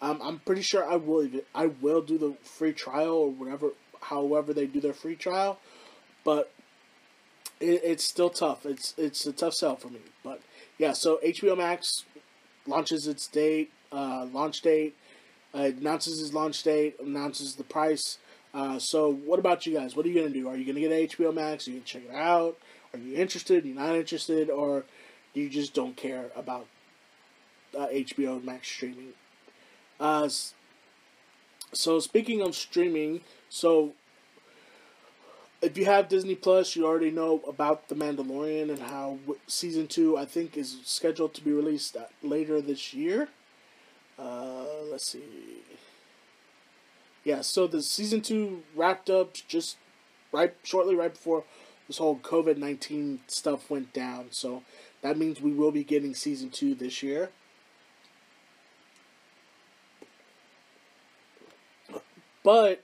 Um, 0.01 0.19
I'm 0.21 0.39
pretty 0.39 0.61
sure 0.61 0.89
I 0.89 0.95
will. 0.95 1.23
Even, 1.23 1.41
I 1.53 1.67
will 1.67 2.01
do 2.01 2.17
the 2.17 2.33
free 2.43 2.73
trial 2.73 3.13
or 3.13 3.31
whatever, 3.31 3.71
however 4.01 4.53
they 4.53 4.65
do 4.65 4.79
their 4.79 4.93
free 4.93 5.15
trial, 5.15 5.59
but 6.23 6.51
it, 7.59 7.81
it's 7.83 8.03
still 8.03 8.29
tough. 8.29 8.65
It's 8.65 8.93
it's 8.97 9.25
a 9.25 9.33
tough 9.33 9.53
sell 9.53 9.75
for 9.75 9.89
me. 9.89 9.99
But 10.23 10.41
yeah, 10.77 10.93
so 10.93 11.19
HBO 11.25 11.57
Max 11.57 12.05
launches 12.67 13.07
its 13.07 13.27
date, 13.27 13.71
uh, 13.91 14.27
launch 14.31 14.61
date, 14.61 14.95
uh, 15.53 15.71
announces 15.77 16.21
its 16.21 16.33
launch 16.33 16.63
date, 16.63 16.95
announces 16.99 17.55
the 17.55 17.63
price. 17.63 18.17
Uh, 18.53 18.79
so 18.79 19.11
what 19.11 19.39
about 19.39 19.65
you 19.65 19.73
guys? 19.73 19.95
What 19.95 20.05
are 20.05 20.09
you 20.09 20.15
gonna 20.21 20.33
do? 20.33 20.47
Are 20.47 20.55
you 20.55 20.65
gonna 20.65 20.79
get 20.79 21.11
HBO 21.11 21.33
Max? 21.33 21.67
Are 21.67 21.71
you 21.71 21.77
gonna 21.77 21.85
check 21.85 22.03
it 22.09 22.15
out? 22.15 22.57
Are 22.93 22.99
you 22.99 23.15
interested? 23.15 23.63
Are 23.63 23.67
you 23.67 23.75
not 23.75 23.95
interested? 23.95 24.49
Or 24.49 24.85
you 25.33 25.49
just 25.49 25.73
don't 25.73 25.95
care 25.95 26.31
about 26.35 26.65
uh, 27.77 27.87
HBO 27.87 28.43
Max 28.43 28.67
streaming? 28.67 29.13
Uh, 29.99 30.29
so 31.73 31.99
speaking 31.99 32.41
of 32.41 32.55
streaming, 32.55 33.21
so 33.49 33.93
if 35.61 35.77
you 35.77 35.85
have 35.85 36.07
Disney 36.07 36.35
Plus, 36.35 36.75
you 36.75 36.85
already 36.85 37.11
know 37.11 37.41
about 37.47 37.89
The 37.89 37.95
Mandalorian 37.95 38.69
and 38.69 38.79
how 38.79 39.17
season 39.47 39.87
two, 39.87 40.17
I 40.17 40.25
think, 40.25 40.57
is 40.57 40.79
scheduled 40.85 41.33
to 41.35 41.43
be 41.43 41.51
released 41.51 41.97
later 42.23 42.61
this 42.61 42.93
year. 42.93 43.29
Uh, 44.17 44.65
let's 44.89 45.11
see. 45.11 45.23
Yeah, 47.23 47.41
so 47.41 47.67
the 47.67 47.81
season 47.81 48.21
two 48.21 48.63
wrapped 48.75 49.09
up 49.09 49.33
just 49.47 49.77
right 50.31 50.55
shortly 50.63 50.95
right 50.95 51.11
before 51.13 51.43
this 51.87 51.97
whole 51.97 52.17
COVID 52.17 52.57
nineteen 52.57 53.19
stuff 53.27 53.69
went 53.69 53.93
down. 53.93 54.27
So 54.31 54.63
that 55.01 55.17
means 55.17 55.41
we 55.41 55.51
will 55.51 55.71
be 55.71 55.83
getting 55.83 56.15
season 56.15 56.49
two 56.49 56.75
this 56.75 57.03
year. 57.03 57.29
But 62.43 62.83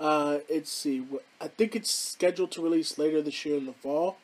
uh, 0.00 0.38
let's 0.50 0.72
see. 0.72 1.04
I 1.40 1.48
think 1.48 1.74
it's 1.74 1.92
scheduled 1.92 2.52
to 2.52 2.62
release 2.62 2.98
later 2.98 3.20
this 3.20 3.44
year 3.44 3.56
in 3.56 3.66
the 3.66 3.72
fall. 3.72 4.18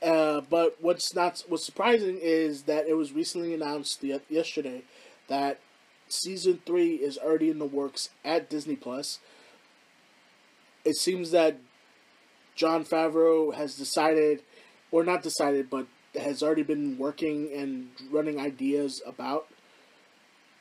Uh, 0.00 0.40
but 0.48 0.76
what's 0.80 1.14
not 1.14 1.42
what's 1.48 1.66
surprising 1.66 2.18
is 2.22 2.62
that 2.62 2.86
it 2.86 2.94
was 2.94 3.12
recently 3.12 3.52
announced 3.52 4.00
the, 4.00 4.20
yesterday 4.28 4.82
that 5.26 5.58
season 6.08 6.60
three 6.64 6.94
is 6.94 7.18
already 7.18 7.50
in 7.50 7.58
the 7.58 7.66
works 7.66 8.10
at 8.24 8.48
Disney 8.48 8.76
Plus. 8.76 9.18
It 10.84 10.96
seems 10.96 11.32
that 11.32 11.58
Jon 12.54 12.84
Favreau 12.84 13.54
has 13.54 13.76
decided, 13.76 14.42
or 14.90 15.04
not 15.04 15.22
decided, 15.22 15.68
but 15.68 15.86
has 16.14 16.42
already 16.42 16.62
been 16.62 16.96
working 16.96 17.50
and 17.54 17.90
running 18.10 18.40
ideas 18.40 19.02
about 19.06 19.48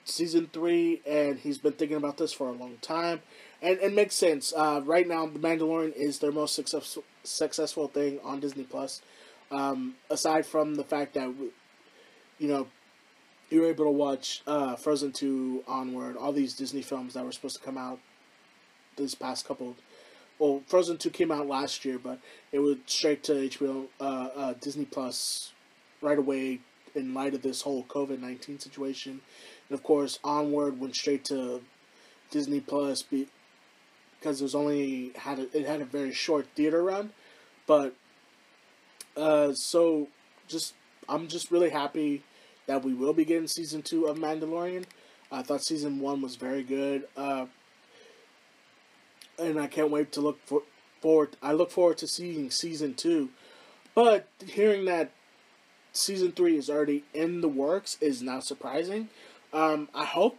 season 0.03 0.49
three, 0.51 1.01
and 1.07 1.39
he's 1.39 1.57
been 1.57 1.73
thinking 1.73 1.97
about 1.97 2.17
this 2.17 2.33
for 2.33 2.47
a 2.47 2.51
long 2.51 2.77
time, 2.81 3.21
and 3.61 3.79
it 3.79 3.93
makes 3.93 4.15
sense. 4.15 4.53
Uh, 4.55 4.81
right 4.83 5.07
now, 5.07 5.25
The 5.25 5.39
Mandalorian 5.39 5.93
is 5.93 6.19
their 6.19 6.31
most 6.31 6.55
successful 6.55 7.03
successful 7.23 7.87
thing 7.87 8.19
on 8.23 8.39
Disney 8.39 8.63
Plus. 8.63 9.01
Um, 9.51 9.95
aside 10.09 10.45
from 10.45 10.75
the 10.75 10.83
fact 10.83 11.13
that 11.13 11.33
you 12.37 12.47
know 12.47 12.67
you 13.49 13.61
were 13.61 13.67
able 13.67 13.85
to 13.85 13.91
watch 13.91 14.41
uh, 14.45 14.75
Frozen 14.75 15.13
two 15.13 15.63
onward, 15.67 16.17
all 16.17 16.33
these 16.33 16.53
Disney 16.53 16.81
films 16.81 17.13
that 17.13 17.23
were 17.23 17.31
supposed 17.31 17.57
to 17.57 17.63
come 17.63 17.77
out 17.77 17.99
this 18.97 19.15
past 19.15 19.47
couple. 19.47 19.75
Well, 20.39 20.61
Frozen 20.67 20.97
two 20.97 21.09
came 21.09 21.31
out 21.31 21.47
last 21.47 21.85
year, 21.85 21.97
but 21.97 22.19
it 22.51 22.59
was 22.59 22.77
straight 22.85 23.23
to 23.23 23.33
HBO 23.33 23.87
uh, 23.99 24.29
uh, 24.35 24.53
Disney 24.59 24.85
Plus 24.85 25.51
right 26.01 26.17
away 26.17 26.59
in 26.93 27.13
light 27.13 27.33
of 27.33 27.41
this 27.41 27.61
whole 27.61 27.83
COVID 27.83 28.19
nineteen 28.19 28.59
situation, 28.59 29.21
and 29.69 29.77
of 29.77 29.83
course, 29.83 30.19
Onward 30.23 30.79
went 30.79 30.95
straight 30.95 31.23
to 31.25 31.61
Disney 32.29 32.59
Plus 32.59 33.01
because 34.19 34.41
it 34.41 34.43
was 34.43 34.55
only 34.55 35.11
had 35.15 35.39
a, 35.39 35.57
it 35.57 35.65
had 35.65 35.81
a 35.81 35.85
very 35.85 36.13
short 36.13 36.47
theater 36.55 36.83
run, 36.83 37.11
but 37.65 37.93
uh, 39.15 39.53
so 39.53 40.07
just 40.47 40.73
I'm 41.09 41.27
just 41.27 41.51
really 41.51 41.69
happy 41.69 42.23
that 42.67 42.83
we 42.83 42.93
will 42.93 43.13
be 43.13 43.25
getting 43.25 43.47
season 43.47 43.81
two 43.81 44.05
of 44.05 44.17
Mandalorian. 44.17 44.85
I 45.31 45.41
thought 45.41 45.63
season 45.63 45.99
one 45.99 46.21
was 46.21 46.35
very 46.35 46.63
good, 46.63 47.07
uh, 47.17 47.47
and 49.39 49.59
I 49.59 49.67
can't 49.67 49.91
wait 49.91 50.11
to 50.13 50.21
look 50.21 50.39
for, 50.45 50.63
forward. 51.01 51.35
I 51.41 51.53
look 51.53 51.71
forward 51.71 51.97
to 51.99 52.07
seeing 52.07 52.49
season 52.51 52.93
two, 52.93 53.29
but 53.95 54.27
hearing 54.45 54.85
that 54.85 55.11
season 55.91 56.31
three 56.31 56.57
is 56.57 56.69
already 56.69 57.03
in 57.13 57.41
the 57.41 57.47
works 57.47 57.97
is 57.99 58.21
not 58.21 58.43
surprising. 58.43 59.09
Um, 59.51 59.89
I 59.93 60.05
hope 60.05 60.37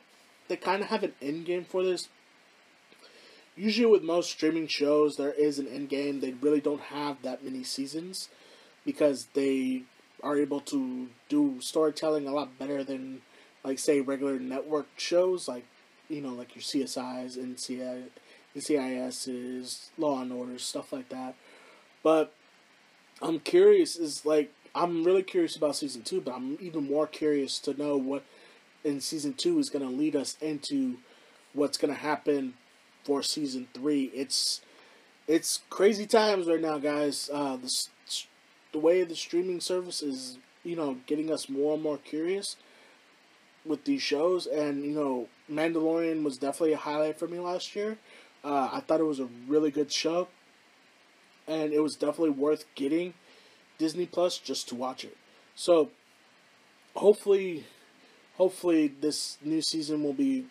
they 0.49 0.57
kind 0.57 0.83
of 0.83 0.89
have 0.89 1.03
an 1.03 1.15
end 1.21 1.47
game 1.47 1.65
for 1.65 1.83
this. 1.83 2.09
Usually, 3.59 3.87
with 3.87 4.05
most 4.05 4.31
streaming 4.31 4.69
shows, 4.69 5.17
there 5.17 5.33
is 5.33 5.59
an 5.59 5.67
end 5.67 5.89
game. 5.89 6.21
They 6.21 6.33
really 6.33 6.61
don't 6.61 6.81
have 6.81 7.21
that 7.23 7.43
many 7.43 7.65
seasons 7.65 8.29
because 8.87 9.27
they 9.35 9.83
are 10.23 10.37
able 10.37 10.61
to 10.61 11.09
do 11.29 11.61
storytelling 11.61 12.29
a 12.29 12.33
lot 12.33 12.57
better 12.57 12.85
than, 12.85 13.23
like, 13.65 13.81
say, 13.81 14.01
regular 14.01 14.39
network 14.39 14.87
shows, 14.97 15.49
like, 15.49 15.65
you 16.09 16.21
know, 16.21 16.35
like 16.35 16.55
your 16.55 16.63
CSIs, 16.63 17.37
NCI, 17.37 18.05
NCISs, 18.57 19.89
Law 19.99 20.23
and 20.23 20.33
Order, 20.33 20.59
stuff 20.59 20.93
like 20.93 21.09
that. 21.09 21.35
But 22.05 22.33
I'm 23.21 23.41
curious, 23.41 23.97
is 23.97 24.25
like, 24.25 24.53
I'm 24.73 25.03
really 25.03 25.25
curious 25.25 25.57
about 25.57 25.75
season 25.75 26.03
two, 26.03 26.21
but 26.21 26.33
I'm 26.33 26.59
even 26.61 26.89
more 26.89 27.09
curious 27.09 27.59
to 27.61 27.75
know 27.75 27.97
what 27.97 28.23
in 28.85 29.01
season 29.01 29.35
two 29.35 29.59
is 29.59 29.69
going 29.69 29.85
to 29.85 29.93
lead 29.93 30.15
us 30.15 30.37
into 30.41 30.99
what's 31.55 31.77
going 31.77 31.93
to 31.93 32.01
happen 32.01 32.55
for 33.05 33.23
season 33.23 33.69
three. 33.75 34.05
It's 34.15 34.61
it's 35.27 35.61
crazy 35.71 36.07
times 36.07 36.47
right 36.47 36.61
now, 36.61 36.79
guys. 36.79 37.31
Uh, 37.33 37.57
the 37.57 37.89
the 38.73 38.79
way 38.79 39.03
the 39.03 39.17
streaming 39.17 39.61
service 39.61 40.03
is, 40.03 40.39
you 40.65 40.77
know, 40.77 40.99
getting 41.07 41.33
us 41.33 41.49
more 41.49 41.75
and 41.75 41.83
more 41.83 41.99
curious 41.99 42.57
with 43.65 43.85
these 43.85 44.03
shows. 44.03 44.47
And, 44.47 44.85
you 44.85 44.93
know, 44.93 45.29
Mandalorian 45.51 46.23
was 46.23 46.39
definitely 46.39 46.75
a 46.75 46.79
highlight 46.79 47.19
for 47.19 47.29
me 47.29 47.39
last 47.39 47.75
year. 47.75 47.99
Uh, 48.45 48.71
I 48.73 48.81
thought 48.81 49.01
it 49.01 49.05
was 49.05 49.21
a 49.21 49.29
really 49.47 49.71
good 49.71 49.93
show. 49.93 50.29
And 51.47 51.73
it 51.73 51.81
was 51.81 51.97
definitely 51.97 52.31
worth 52.31 52.65
getting 52.75 53.15
Disney 53.79 54.07
Plus 54.07 54.39
just 54.39 54.69
to 54.69 54.75
watch 54.75 55.05
it. 55.05 55.17
So, 55.55 55.91
hopefully, 56.95 57.65
hopefully 58.39 58.95
this 59.01 59.37
new 59.45 59.61
season 59.61 60.03
will 60.03 60.15
be 60.15 60.47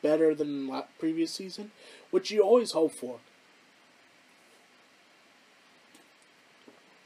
better 0.00 0.34
than 0.34 0.68
the 0.68 0.84
previous 0.98 1.32
season, 1.32 1.72
which 2.10 2.30
you 2.30 2.40
always 2.40 2.70
hope 2.70 2.92
for. 2.92 3.18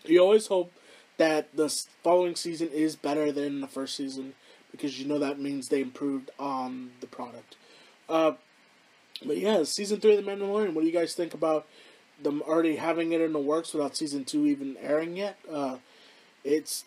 You 0.04 0.20
always 0.20 0.46
hope 0.46 0.72
that 1.16 1.56
the 1.56 1.68
following 2.04 2.36
season 2.36 2.68
is 2.68 2.94
better 2.94 3.32
than 3.32 3.60
the 3.60 3.66
first 3.66 3.96
season 3.96 4.34
because 4.70 5.00
you 5.00 5.06
know 5.06 5.18
that 5.18 5.40
means 5.40 5.68
they 5.68 5.80
improved 5.80 6.30
on 6.38 6.90
the 7.00 7.06
product. 7.06 7.56
Uh, 8.08 8.32
but 9.24 9.38
yeah, 9.38 9.62
season 9.64 9.98
three 9.98 10.16
of 10.16 10.24
The 10.24 10.30
Mandalorian. 10.30 10.74
What 10.74 10.82
do 10.82 10.86
you 10.86 10.92
guys 10.92 11.14
think 11.14 11.32
about 11.32 11.66
them 12.22 12.42
already 12.42 12.76
having 12.76 13.12
it 13.12 13.22
in 13.22 13.32
the 13.32 13.38
works 13.38 13.72
without 13.72 13.96
season 13.96 14.24
two 14.24 14.46
even 14.46 14.76
airing 14.82 15.16
yet? 15.16 15.38
Uh, 15.50 15.78
it's 16.44 16.84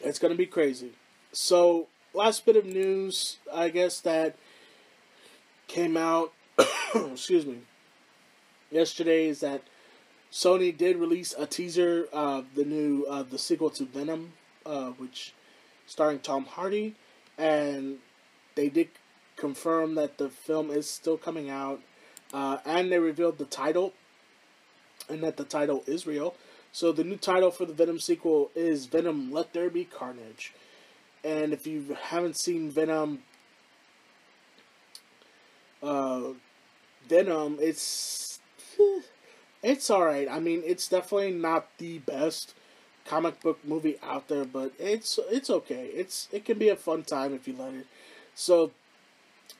it's 0.00 0.20
gonna 0.20 0.36
be 0.36 0.46
crazy. 0.46 0.92
So 1.32 1.88
last 2.12 2.44
bit 2.46 2.56
of 2.56 2.64
news, 2.64 3.38
I 3.52 3.68
guess 3.68 4.00
that 4.00 4.36
came 5.68 5.96
out. 5.96 6.32
excuse 6.94 7.46
me. 7.46 7.58
Yesterday 8.70 9.26
is 9.26 9.40
that 9.40 9.62
Sony 10.32 10.76
did 10.76 10.96
release 10.96 11.34
a 11.36 11.46
teaser 11.46 12.06
of 12.12 12.54
the 12.54 12.64
new 12.64 13.04
uh, 13.08 13.22
the 13.22 13.38
sequel 13.38 13.70
to 13.70 13.84
Venom, 13.84 14.32
uh, 14.64 14.90
which 14.90 15.34
starring 15.86 16.20
Tom 16.20 16.44
Hardy, 16.44 16.94
and 17.36 17.98
they 18.54 18.68
did 18.68 18.88
confirm 19.36 19.94
that 19.96 20.18
the 20.18 20.28
film 20.28 20.70
is 20.70 20.88
still 20.88 21.16
coming 21.16 21.50
out, 21.50 21.80
uh, 22.32 22.58
and 22.64 22.92
they 22.92 22.98
revealed 22.98 23.38
the 23.38 23.44
title, 23.44 23.92
and 25.08 25.22
that 25.22 25.36
the 25.36 25.44
title 25.44 25.82
is 25.86 26.06
real. 26.06 26.34
So 26.70 26.92
the 26.92 27.02
new 27.02 27.16
title 27.16 27.50
for 27.50 27.64
the 27.64 27.72
Venom 27.72 27.98
sequel 27.98 28.52
is 28.54 28.86
Venom: 28.86 29.32
Let 29.32 29.52
There 29.52 29.70
Be 29.70 29.84
Carnage, 29.84 30.52
and 31.24 31.52
if 31.52 31.66
you 31.66 31.96
haven't 32.02 32.36
seen 32.36 32.70
Venom, 32.70 33.22
uh, 35.82 36.30
Venom, 37.08 37.58
it's 37.60 38.40
it's 39.62 39.90
alright. 39.90 40.28
I 40.30 40.40
mean, 40.40 40.62
it's 40.64 40.88
definitely 40.88 41.32
not 41.32 41.68
the 41.78 41.98
best 41.98 42.54
comic 43.04 43.40
book 43.40 43.58
movie 43.64 43.98
out 44.02 44.28
there, 44.28 44.44
but 44.44 44.72
it's 44.78 45.18
it's 45.30 45.50
okay. 45.50 45.86
It's 45.86 46.28
it 46.32 46.44
can 46.44 46.58
be 46.58 46.68
a 46.68 46.76
fun 46.76 47.02
time 47.02 47.34
if 47.34 47.46
you 47.46 47.54
let 47.58 47.74
it. 47.74 47.86
So, 48.34 48.72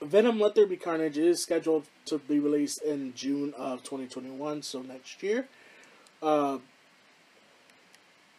Venom: 0.00 0.40
Let 0.40 0.54
There 0.54 0.66
Be 0.66 0.76
Carnage 0.76 1.18
is 1.18 1.42
scheduled 1.42 1.86
to 2.06 2.18
be 2.18 2.38
released 2.38 2.82
in 2.82 3.12
June 3.14 3.52
of 3.58 3.82
2021, 3.82 4.62
so 4.62 4.82
next 4.82 5.22
year. 5.22 5.48
Uh, 6.22 6.58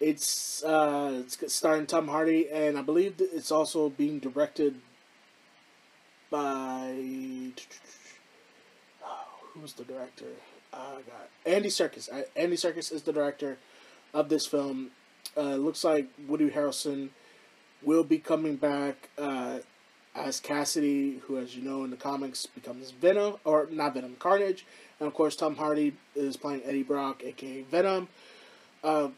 it's 0.01 0.63
uh, 0.63 1.23
it's 1.23 1.53
starring 1.53 1.85
Tom 1.85 2.09
Hardy, 2.09 2.49
and 2.49 2.77
I 2.77 2.81
believe 2.81 3.15
it's 3.19 3.51
also 3.51 3.89
being 3.89 4.19
directed 4.19 4.75
by 6.29 6.93
oh, 9.03 9.25
who's 9.53 9.73
the 9.73 9.85
director? 9.85 10.25
uh, 10.73 10.95
God, 10.95 11.27
Andy 11.45 11.69
Serkis. 11.69 12.09
Andy 12.35 12.55
Serkis 12.55 12.91
is 12.91 13.03
the 13.03 13.13
director 13.13 13.57
of 14.13 14.29
this 14.29 14.45
film. 14.45 14.91
Uh, 15.35 15.55
looks 15.55 15.83
like 15.83 16.07
Woody 16.27 16.49
Harrelson 16.49 17.09
will 17.81 18.03
be 18.03 18.17
coming 18.17 18.55
back 18.55 19.09
uh, 19.17 19.59
as 20.15 20.39
Kasady, 20.41 21.19
who, 21.21 21.37
as 21.37 21.55
you 21.55 21.63
know 21.63 21.83
in 21.83 21.89
the 21.89 21.97
comics, 21.97 22.45
becomes 22.45 22.91
Venom, 22.91 23.35
or 23.45 23.67
not 23.71 23.93
Venom, 23.93 24.15
Carnage. 24.19 24.65
And 24.99 25.07
of 25.07 25.13
course, 25.13 25.35
Tom 25.35 25.55
Hardy 25.55 25.93
is 26.15 26.37
playing 26.37 26.61
Eddie 26.65 26.83
Brock, 26.83 27.23
aka 27.23 27.63
Venom. 27.63 28.07
Uh, 28.83 29.09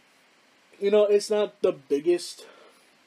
you 0.84 0.92
know, 0.92 1.06
it's 1.06 1.30
not 1.30 1.62
the 1.62 1.72
biggest 1.72 2.46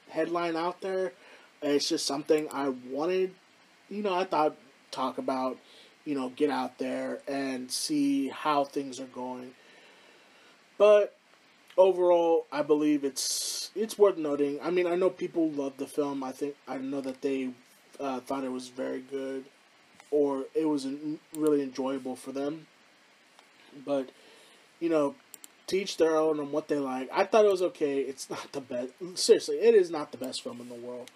headline 0.08 0.56
out 0.56 0.80
there. 0.80 1.12
It's 1.60 1.90
just 1.90 2.06
something 2.06 2.48
I 2.50 2.70
wanted, 2.70 3.34
you 3.90 4.02
know, 4.02 4.14
I 4.14 4.24
thought 4.24 4.56
talk 4.90 5.18
about 5.18 5.58
you 6.06 6.14
know, 6.14 6.30
get 6.30 6.48
out 6.48 6.78
there 6.78 7.18
and 7.26 7.70
see 7.70 8.28
how 8.28 8.64
things 8.64 9.00
are 9.00 9.06
going. 9.06 9.50
But 10.78 11.16
overall, 11.76 12.46
I 12.50 12.62
believe 12.62 13.04
it's 13.04 13.70
it's 13.74 13.98
worth 13.98 14.16
noting. 14.16 14.58
I 14.62 14.70
mean, 14.70 14.86
I 14.86 14.94
know 14.94 15.10
people 15.10 15.50
love 15.50 15.74
the 15.76 15.86
film. 15.86 16.24
I 16.24 16.32
think 16.32 16.54
I 16.66 16.78
know 16.78 17.02
that 17.02 17.20
they 17.20 17.50
uh, 18.00 18.20
thought 18.20 18.44
it 18.44 18.52
was 18.52 18.68
very 18.68 19.00
good, 19.00 19.44
or 20.10 20.44
it 20.54 20.66
was 20.66 20.86
really 21.36 21.60
enjoyable 21.62 22.16
for 22.16 22.32
them. 22.32 22.68
But 23.84 24.10
you 24.80 24.88
know, 24.88 25.14
teach 25.66 25.96
their 25.96 26.16
own 26.16 26.40
on 26.40 26.52
what 26.52 26.68
they 26.68 26.79
like. 26.79 27.09
I 27.12 27.24
thought 27.24 27.44
it 27.44 27.50
was 27.50 27.62
okay. 27.62 28.00
It's 28.00 28.31
not 28.31 28.52
the 28.52 28.61
best. 28.61 28.92
Seriously, 29.14 29.57
it 29.57 29.74
is 29.74 29.90
not 29.90 30.12
the 30.12 30.18
best 30.18 30.42
film 30.42 30.61
in 30.61 30.68
the 30.68 30.74
world. 30.74 31.11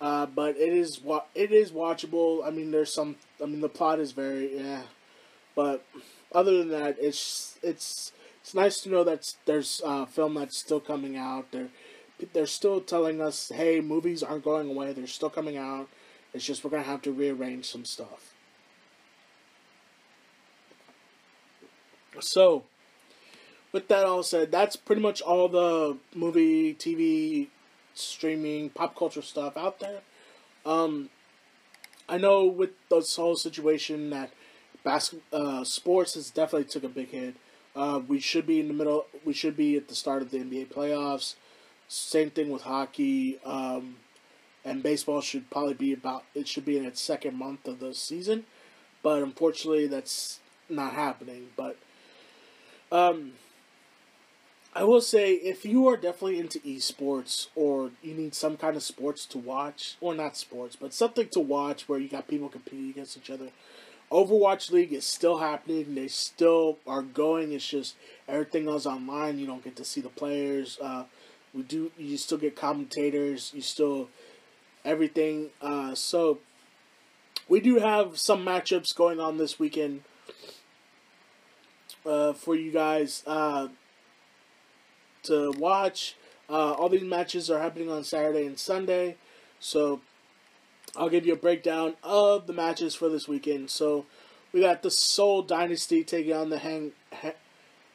Uh, 0.00 0.26
but 0.26 0.56
it 0.56 0.72
is 0.72 1.00
wa- 1.00 1.24
it 1.34 1.52
is 1.52 1.72
watchable. 1.72 2.46
I 2.46 2.50
mean, 2.50 2.70
there's 2.70 2.92
some. 2.92 3.16
I 3.42 3.46
mean, 3.46 3.60
the 3.60 3.68
plot 3.68 4.00
is 4.00 4.12
very 4.12 4.56
yeah, 4.56 4.82
but 5.54 5.84
other 6.32 6.56
than 6.58 6.68
that, 6.70 6.96
it's 6.98 7.58
it's 7.62 8.12
it's 8.40 8.54
nice 8.54 8.80
to 8.80 8.88
know 8.88 9.04
that 9.04 9.34
there's 9.44 9.82
a 9.84 10.06
film 10.06 10.34
that's 10.34 10.56
still 10.56 10.80
coming 10.80 11.18
out. 11.18 11.50
They're 11.52 11.68
they're 12.32 12.46
still 12.46 12.80
telling 12.80 13.20
us, 13.20 13.52
hey, 13.54 13.80
movies 13.80 14.22
aren't 14.22 14.44
going 14.44 14.70
away. 14.70 14.92
They're 14.92 15.06
still 15.06 15.30
coming 15.30 15.58
out. 15.58 15.88
It's 16.32 16.44
just 16.46 16.64
we're 16.64 16.70
gonna 16.70 16.82
have 16.84 17.02
to 17.02 17.12
rearrange 17.12 17.66
some 17.66 17.84
stuff. 17.84 18.34
So, 22.20 22.64
with 23.72 23.88
that 23.88 24.04
all 24.04 24.22
said, 24.22 24.50
that's 24.50 24.76
pretty 24.76 25.02
much 25.02 25.20
all 25.20 25.48
the 25.48 25.96
movie, 26.14 26.74
TV, 26.74 27.48
streaming, 27.94 28.70
pop 28.70 28.96
culture 28.96 29.22
stuff 29.22 29.56
out 29.56 29.80
there. 29.80 30.00
Um, 30.66 31.10
I 32.08 32.18
know 32.18 32.44
with 32.44 32.70
the 32.88 33.00
whole 33.16 33.36
situation 33.36 34.10
that 34.10 34.30
bas- 34.82 35.14
uh, 35.32 35.64
sports 35.64 36.14
has 36.14 36.30
definitely 36.30 36.68
took 36.68 36.84
a 36.84 36.88
big 36.88 37.10
hit. 37.10 37.36
Uh, 37.76 38.00
we 38.06 38.18
should 38.18 38.46
be 38.46 38.58
in 38.58 38.68
the 38.68 38.74
middle. 38.74 39.06
We 39.24 39.32
should 39.32 39.56
be 39.56 39.76
at 39.76 39.88
the 39.88 39.94
start 39.94 40.22
of 40.22 40.30
the 40.30 40.38
NBA 40.38 40.72
playoffs. 40.72 41.36
Same 41.88 42.30
thing 42.30 42.50
with 42.50 42.62
hockey. 42.62 43.38
Um, 43.44 43.96
and 44.64 44.82
baseball 44.82 45.20
should 45.20 45.50
probably 45.50 45.74
be 45.74 45.92
about. 45.92 46.24
It 46.34 46.48
should 46.48 46.64
be 46.64 46.76
in 46.76 46.84
its 46.84 47.00
second 47.00 47.36
month 47.36 47.66
of 47.66 47.80
the 47.80 47.94
season, 47.94 48.44
but 49.02 49.22
unfortunately, 49.22 49.86
that's 49.86 50.40
not 50.68 50.92
happening. 50.92 51.48
But 51.56 51.76
um, 52.92 53.32
I 54.72 54.84
will 54.84 55.00
say, 55.00 55.34
if 55.34 55.64
you 55.64 55.88
are 55.88 55.96
definitely 55.96 56.38
into 56.38 56.60
esports 56.60 57.48
or 57.56 57.90
you 58.02 58.14
need 58.14 58.34
some 58.34 58.56
kind 58.56 58.76
of 58.76 58.84
sports 58.84 59.26
to 59.26 59.38
watch, 59.38 59.96
or 60.00 60.14
not 60.14 60.36
sports, 60.36 60.76
but 60.76 60.94
something 60.94 61.28
to 61.30 61.40
watch 61.40 61.88
where 61.88 61.98
you 61.98 62.08
got 62.08 62.28
people 62.28 62.48
competing 62.48 62.90
against 62.90 63.16
each 63.16 63.30
other, 63.30 63.48
Overwatch 64.12 64.70
League 64.70 64.92
is 64.92 65.04
still 65.04 65.38
happening. 65.38 65.94
They 65.94 66.08
still 66.08 66.78
are 66.86 67.02
going. 67.02 67.52
It's 67.52 67.68
just 67.68 67.96
everything 68.28 68.68
else 68.68 68.86
online. 68.86 69.38
You 69.38 69.46
don't 69.46 69.62
get 69.62 69.76
to 69.76 69.84
see 69.84 70.00
the 70.00 70.08
players. 70.08 70.78
Uh, 70.80 71.04
we 71.54 71.62
do. 71.62 71.92
You 71.96 72.16
still 72.16 72.38
get 72.38 72.56
commentators. 72.56 73.52
You 73.54 73.62
still 73.62 74.08
everything. 74.84 75.50
Uh, 75.60 75.94
so 75.94 76.38
we 77.48 77.60
do 77.60 77.78
have 77.78 78.18
some 78.18 78.44
matchups 78.44 78.94
going 78.94 79.20
on 79.20 79.38
this 79.38 79.58
weekend 79.58 80.02
uh, 82.04 82.32
for 82.32 82.56
you 82.56 82.72
guys. 82.72 83.22
To 85.24 85.52
watch. 85.52 86.16
Uh, 86.48 86.72
all 86.72 86.88
these 86.88 87.02
matches 87.02 87.50
are 87.50 87.60
happening 87.60 87.90
on 87.90 88.02
Saturday 88.02 88.44
and 88.44 88.58
Sunday, 88.58 89.16
so 89.60 90.00
I'll 90.96 91.08
give 91.08 91.24
you 91.24 91.34
a 91.34 91.36
breakdown 91.36 91.94
of 92.02 92.46
the 92.48 92.52
matches 92.52 92.94
for 92.94 93.08
this 93.08 93.28
weekend. 93.28 93.70
So 93.70 94.06
we 94.52 94.60
got 94.60 94.82
the 94.82 94.90
Seoul 94.90 95.42
Dynasty 95.42 96.02
taking 96.02 96.32
on 96.32 96.50
the 96.50 96.58
Hang, 96.58 96.92
ha- 97.12 97.34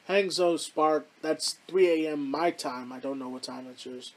Hangzhou 0.08 0.58
Spark. 0.58 1.06
That's 1.20 1.58
3 1.68 2.06
a.m. 2.06 2.30
my 2.30 2.50
time. 2.50 2.92
I 2.92 2.98
don't 2.98 3.18
know 3.18 3.28
what 3.28 3.42
time 3.42 3.66
it's 3.70 3.84
yours, 3.84 4.14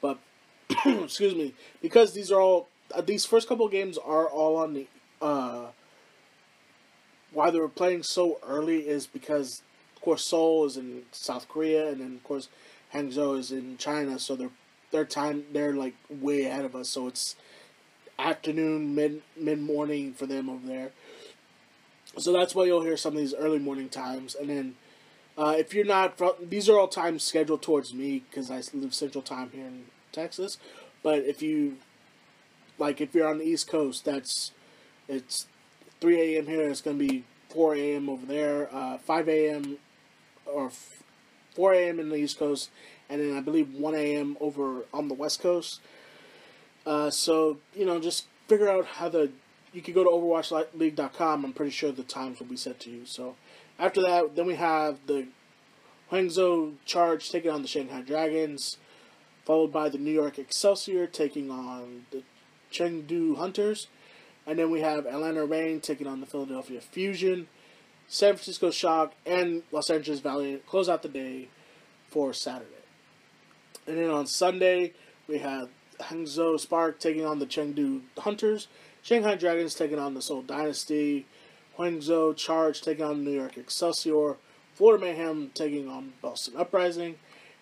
but 0.00 0.18
excuse 0.86 1.34
me, 1.34 1.54
because 1.82 2.14
these 2.14 2.30
are 2.30 2.40
all 2.40 2.68
uh, 2.94 3.00
these 3.02 3.24
first 3.24 3.48
couple 3.48 3.68
games 3.68 3.98
are 3.98 4.26
all 4.26 4.56
on 4.56 4.74
the. 4.74 4.86
Uh, 5.20 5.66
why 7.32 7.50
they 7.50 7.58
were 7.58 7.68
playing 7.68 8.02
so 8.02 8.38
early 8.46 8.86
is 8.88 9.06
because 9.06 9.62
course, 10.02 10.24
Seoul 10.24 10.66
is 10.66 10.76
in 10.76 11.02
South 11.12 11.48
Korea, 11.48 11.88
and 11.88 12.00
then 12.00 12.14
of 12.16 12.24
course 12.24 12.48
Hangzhou 12.92 13.38
is 13.38 13.50
in 13.52 13.76
China. 13.78 14.18
So 14.18 14.36
they're 14.36 14.50
their 14.90 15.04
time 15.04 15.44
they're 15.52 15.74
like 15.74 15.94
way 16.10 16.44
ahead 16.44 16.64
of 16.64 16.76
us. 16.76 16.88
So 16.90 17.08
it's 17.08 17.34
afternoon, 18.18 18.94
mid 18.94 19.22
mid 19.36 19.60
morning 19.60 20.12
for 20.12 20.26
them 20.26 20.48
over 20.48 20.66
there. 20.66 20.92
So 22.18 22.32
that's 22.32 22.54
why 22.54 22.64
you'll 22.64 22.82
hear 22.82 22.96
some 22.98 23.14
of 23.14 23.18
these 23.18 23.34
early 23.34 23.58
morning 23.58 23.88
times, 23.88 24.34
and 24.34 24.48
then. 24.48 24.74
Uh, 25.34 25.54
if 25.56 25.72
you're 25.72 25.86
not, 25.86 26.18
from, 26.18 26.32
these 26.42 26.68
are 26.68 26.78
all 26.78 26.86
times 26.86 27.22
scheduled 27.22 27.62
towards 27.62 27.94
me 27.94 28.22
because 28.28 28.50
I 28.50 28.60
live 28.74 28.92
Central 28.92 29.22
Time 29.22 29.48
here 29.50 29.64
in 29.64 29.86
Texas. 30.12 30.58
But 31.02 31.20
if 31.20 31.40
you, 31.40 31.78
like, 32.78 33.00
if 33.00 33.14
you're 33.14 33.26
on 33.26 33.38
the 33.38 33.44
East 33.46 33.66
Coast, 33.66 34.04
that's 34.04 34.52
it's 35.08 35.46
3 36.02 36.36
a.m. 36.36 36.46
here. 36.48 36.68
It's 36.68 36.82
gonna 36.82 36.98
be 36.98 37.24
4 37.48 37.74
a.m. 37.76 38.10
over 38.10 38.26
there, 38.26 38.68
uh, 38.74 38.98
5 38.98 39.28
a.m 39.30 39.78
or 40.52 40.70
4 41.54 41.74
a.m. 41.74 42.00
in 42.00 42.08
the 42.08 42.16
East 42.16 42.38
Coast, 42.38 42.70
and 43.08 43.20
then 43.20 43.36
I 43.36 43.40
believe 43.40 43.74
1 43.74 43.94
a.m. 43.94 44.36
over 44.40 44.84
on 44.92 45.08
the 45.08 45.14
West 45.14 45.40
Coast. 45.40 45.80
Uh, 46.86 47.10
so 47.10 47.58
you 47.74 47.86
know, 47.86 48.00
just 48.00 48.26
figure 48.48 48.68
out 48.68 48.86
how 48.86 49.08
the 49.08 49.30
you 49.72 49.80
can 49.80 49.94
go 49.94 50.04
to 50.04 50.10
OverwatchLeague.com. 50.10 51.44
I'm 51.44 51.52
pretty 51.52 51.70
sure 51.70 51.92
the 51.92 52.02
times 52.02 52.38
will 52.38 52.46
be 52.46 52.56
set 52.56 52.78
to 52.80 52.90
you. 52.90 53.06
So 53.06 53.36
after 53.78 54.02
that, 54.02 54.36
then 54.36 54.46
we 54.46 54.56
have 54.56 54.98
the 55.06 55.28
Guangzhou 56.10 56.74
Charge 56.84 57.30
taking 57.30 57.50
on 57.50 57.62
the 57.62 57.68
Shanghai 57.68 58.02
Dragons, 58.02 58.76
followed 59.44 59.72
by 59.72 59.88
the 59.88 59.98
New 59.98 60.10
York 60.10 60.38
Excelsior 60.38 61.06
taking 61.06 61.50
on 61.50 62.06
the 62.10 62.22
Chengdu 62.70 63.36
Hunters, 63.36 63.88
and 64.46 64.58
then 64.58 64.70
we 64.70 64.80
have 64.80 65.06
Atlanta 65.06 65.44
Reign 65.44 65.80
taking 65.80 66.06
on 66.06 66.20
the 66.20 66.26
Philadelphia 66.26 66.80
Fusion. 66.80 67.48
San 68.12 68.34
Francisco 68.34 68.70
Shock, 68.70 69.14
and 69.24 69.62
Los 69.72 69.88
Angeles 69.88 70.20
Valiant 70.20 70.66
close 70.66 70.86
out 70.86 71.00
the 71.00 71.08
day 71.08 71.48
for 72.10 72.34
Saturday. 72.34 72.68
And 73.86 73.96
then 73.96 74.10
on 74.10 74.26
Sunday, 74.26 74.92
we 75.26 75.38
have 75.38 75.70
Hangzhou 75.98 76.60
Spark 76.60 77.00
taking 77.00 77.24
on 77.24 77.38
the 77.38 77.46
Chengdu 77.46 78.02
Hunters, 78.18 78.68
Shanghai 79.00 79.34
Dragons 79.34 79.74
taking 79.74 79.98
on 79.98 80.12
the 80.12 80.20
Seoul 80.20 80.42
Dynasty, 80.42 81.24
Guangzhou 81.78 82.36
Charge 82.36 82.82
taking 82.82 83.02
on 83.02 83.24
New 83.24 83.30
York 83.30 83.56
Excelsior, 83.56 84.36
Florida 84.74 85.02
Mayhem 85.02 85.50
taking 85.54 85.88
on 85.88 86.12
Boston 86.20 86.52
Uprising, 86.58 87.14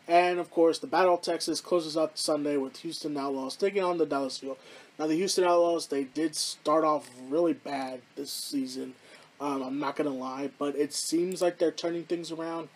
and 0.09 0.41
of 0.41 0.51
course, 0.51 0.81
the 0.81 0.89
Battle 0.89 1.15
of 1.15 1.23
Texas 1.23 1.61
closes 1.61 1.97
out 1.97 2.19
Sunday 2.19 2.57
with 2.57 2.79
Houston 2.79 3.17
Outlaws 3.17 3.55
taking 3.55 3.85
on 3.85 3.99
the 3.99 4.05
Dallas 4.05 4.39
Fuel. 4.39 4.59
Now, 4.99 5.07
the 5.07 5.15
Houston 5.15 5.45
Outlaws, 5.45 5.87
they 5.87 6.03
did 6.03 6.35
start 6.35 6.83
off 6.83 7.09
really 7.29 7.53
bad 7.53 8.01
this 8.17 8.33
season. 8.33 8.95
Um, 9.41 9.63
I'm 9.63 9.79
not 9.79 9.97
gonna 9.97 10.11
lie, 10.11 10.51
but 10.59 10.77
it 10.77 10.93
seems 10.93 11.41
like 11.41 11.59
they're 11.59 11.71
turning 11.71 12.05
things 12.05 12.31
around. 12.31 12.69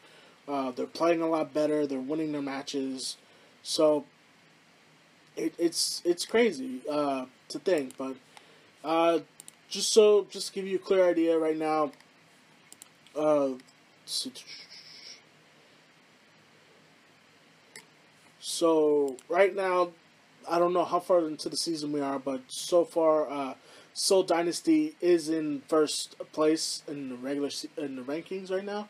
Uh, 0.49 0.71
they're 0.71 0.87
playing 0.87 1.21
a 1.21 1.29
lot 1.29 1.53
better. 1.53 1.87
They're 1.87 2.01
winning 2.01 2.33
their 2.33 2.43
matches, 2.43 3.17
so 3.63 4.05
it, 5.37 5.55
it's 5.59 6.01
it's 6.05 6.25
crazy 6.25 6.81
uh, 6.91 7.27
to 7.49 7.59
think. 7.59 7.97
But 7.97 8.17
uh, 8.83 9.21
just 9.69 9.93
so 9.93 10.27
just 10.31 10.49
to 10.49 10.53
give 10.55 10.67
you 10.67 10.77
a 10.77 10.81
clear 10.81 11.09
idea 11.09 11.39
right 11.39 11.57
now. 11.57 11.93
Uh, 13.17 13.51
so 18.41 19.17
right 19.29 19.55
now, 19.55 19.91
I 20.49 20.59
don't 20.59 20.73
know 20.73 20.85
how 20.85 21.01
far 21.01 21.27
into 21.27 21.49
the 21.49 21.57
season 21.57 21.93
we 21.93 22.01
are, 22.01 22.19
but 22.19 22.41
so 22.49 22.85
far, 22.85 23.57
Seoul 23.95 24.25
Dynasty 24.25 24.97
is 25.01 25.29
in 25.29 25.63
first 25.69 26.17
place 26.33 26.83
in 26.89 27.09
the 27.11 27.15
regular 27.15 27.51
in 27.77 27.95
the 27.95 28.03
rankings 28.03 28.51
right 28.51 28.65
now. 28.65 28.89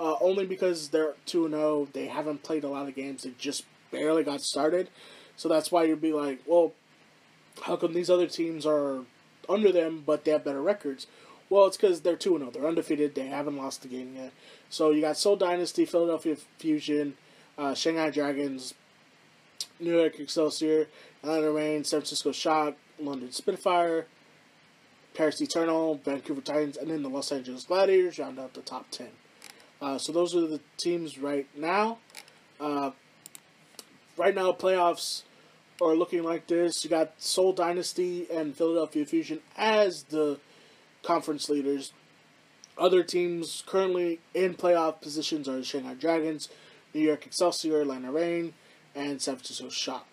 Uh, 0.00 0.16
only 0.20 0.44
because 0.44 0.88
they're 0.88 1.14
two 1.24 1.44
and 1.44 1.54
zero. 1.54 1.64
Oh, 1.64 1.88
they 1.92 2.06
haven't 2.06 2.42
played 2.42 2.64
a 2.64 2.68
lot 2.68 2.88
of 2.88 2.96
games. 2.96 3.22
They 3.22 3.32
just 3.38 3.64
barely 3.92 4.24
got 4.24 4.40
started, 4.40 4.90
so 5.36 5.48
that's 5.48 5.70
why 5.70 5.84
you'd 5.84 6.00
be 6.00 6.12
like, 6.12 6.40
well, 6.46 6.72
how 7.62 7.76
come 7.76 7.94
these 7.94 8.10
other 8.10 8.26
teams 8.26 8.66
are 8.66 9.00
under 9.48 9.70
them 9.72 10.02
but 10.04 10.24
they 10.24 10.32
have 10.32 10.44
better 10.44 10.62
records? 10.62 11.06
Well, 11.48 11.66
it's 11.66 11.76
because 11.76 12.00
they're 12.00 12.16
two 12.16 12.34
and 12.34 12.40
zero. 12.40 12.50
Oh. 12.50 12.58
They're 12.58 12.68
undefeated. 12.68 13.14
They 13.14 13.26
haven't 13.26 13.56
lost 13.56 13.82
the 13.82 13.88
game 13.88 14.14
yet. 14.16 14.32
So 14.68 14.90
you 14.90 15.00
got 15.00 15.16
Seoul 15.16 15.36
Dynasty, 15.36 15.84
Philadelphia 15.84 16.36
Fusion, 16.58 17.14
uh, 17.56 17.74
Shanghai 17.74 18.10
Dragons, 18.10 18.74
New 19.78 19.96
York 19.96 20.18
Excelsior, 20.18 20.88
Atlanta 21.22 21.52
Reign, 21.52 21.84
San 21.84 22.00
Francisco 22.00 22.32
Shock, 22.32 22.74
London 22.98 23.30
Spitfire. 23.30 24.06
Paris 25.14 25.40
Eternal, 25.40 26.00
Vancouver 26.04 26.40
Titans, 26.40 26.76
and 26.76 26.90
then 26.90 27.02
the 27.02 27.08
Los 27.08 27.32
Angeles 27.32 27.64
Gladiators 27.64 28.18
round 28.18 28.38
out 28.38 28.54
the 28.54 28.62
top 28.62 28.90
10. 28.90 29.08
Uh, 29.80 29.98
so 29.98 30.12
those 30.12 30.34
are 30.36 30.46
the 30.46 30.60
teams 30.76 31.18
right 31.18 31.46
now. 31.56 31.98
Uh, 32.60 32.90
right 34.16 34.34
now, 34.34 34.52
playoffs 34.52 35.22
are 35.80 35.94
looking 35.94 36.22
like 36.22 36.46
this. 36.46 36.84
You 36.84 36.90
got 36.90 37.14
Seoul 37.18 37.52
Dynasty 37.52 38.26
and 38.30 38.54
Philadelphia 38.56 39.06
Fusion 39.06 39.40
as 39.56 40.04
the 40.04 40.38
conference 41.02 41.48
leaders. 41.48 41.92
Other 42.76 43.02
teams 43.02 43.62
currently 43.66 44.20
in 44.34 44.54
playoff 44.54 45.00
positions 45.00 45.48
are 45.48 45.56
the 45.56 45.64
Shanghai 45.64 45.94
Dragons, 45.94 46.48
New 46.94 47.00
York 47.00 47.26
Excelsior, 47.26 47.80
Atlanta 47.80 48.12
Reign, 48.12 48.54
and 48.94 49.20
San 49.20 49.36
Francisco 49.36 49.68
Shock. 49.68 50.06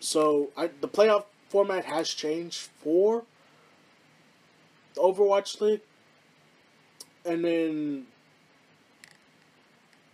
So 0.00 0.50
I, 0.56 0.70
the 0.80 0.88
playoff 0.88 1.24
format 1.48 1.84
has 1.84 2.10
changed 2.10 2.68
for 2.82 3.24
Overwatch 4.96 5.60
League, 5.60 5.80
and 7.24 7.44
then 7.44 8.06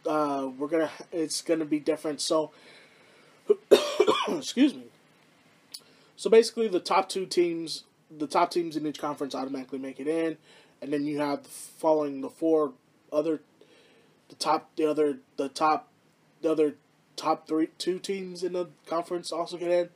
uh, 0.06 0.48
we're 0.58 0.68
gonna 0.68 0.90
it's 1.10 1.42
gonna 1.42 1.64
be 1.64 1.78
different. 1.78 2.20
So, 2.20 2.50
excuse 4.28 4.74
me. 4.74 4.84
So 6.16 6.30
basically, 6.30 6.68
the 6.68 6.80
top 6.80 7.08
two 7.08 7.26
teams, 7.26 7.84
the 8.16 8.26
top 8.26 8.50
teams 8.50 8.76
in 8.76 8.86
each 8.86 8.98
conference 8.98 9.34
automatically 9.34 9.78
make 9.78 9.98
it 9.98 10.06
in, 10.06 10.36
and 10.80 10.92
then 10.92 11.04
you 11.04 11.18
have 11.18 11.46
following 11.46 12.20
the 12.20 12.30
four 12.30 12.72
other, 13.12 13.40
the 14.28 14.36
top, 14.36 14.70
the 14.76 14.88
other, 14.88 15.18
the 15.36 15.48
top, 15.48 15.88
the 16.40 16.50
other 16.50 16.76
top 17.16 17.46
three 17.46 17.68
two 17.78 17.98
teams 17.98 18.42
in 18.42 18.52
the 18.52 18.68
conference 18.86 19.32
also 19.32 19.56
get 19.56 19.70
in, 19.70 19.88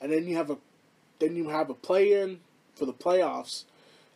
and 0.00 0.12
then 0.12 0.26
you 0.26 0.36
have 0.36 0.50
a, 0.50 0.58
then 1.18 1.36
you 1.36 1.48
have 1.48 1.70
a 1.70 1.74
play 1.74 2.12
in 2.12 2.40
for 2.74 2.86
the 2.86 2.92
playoffs, 2.92 3.64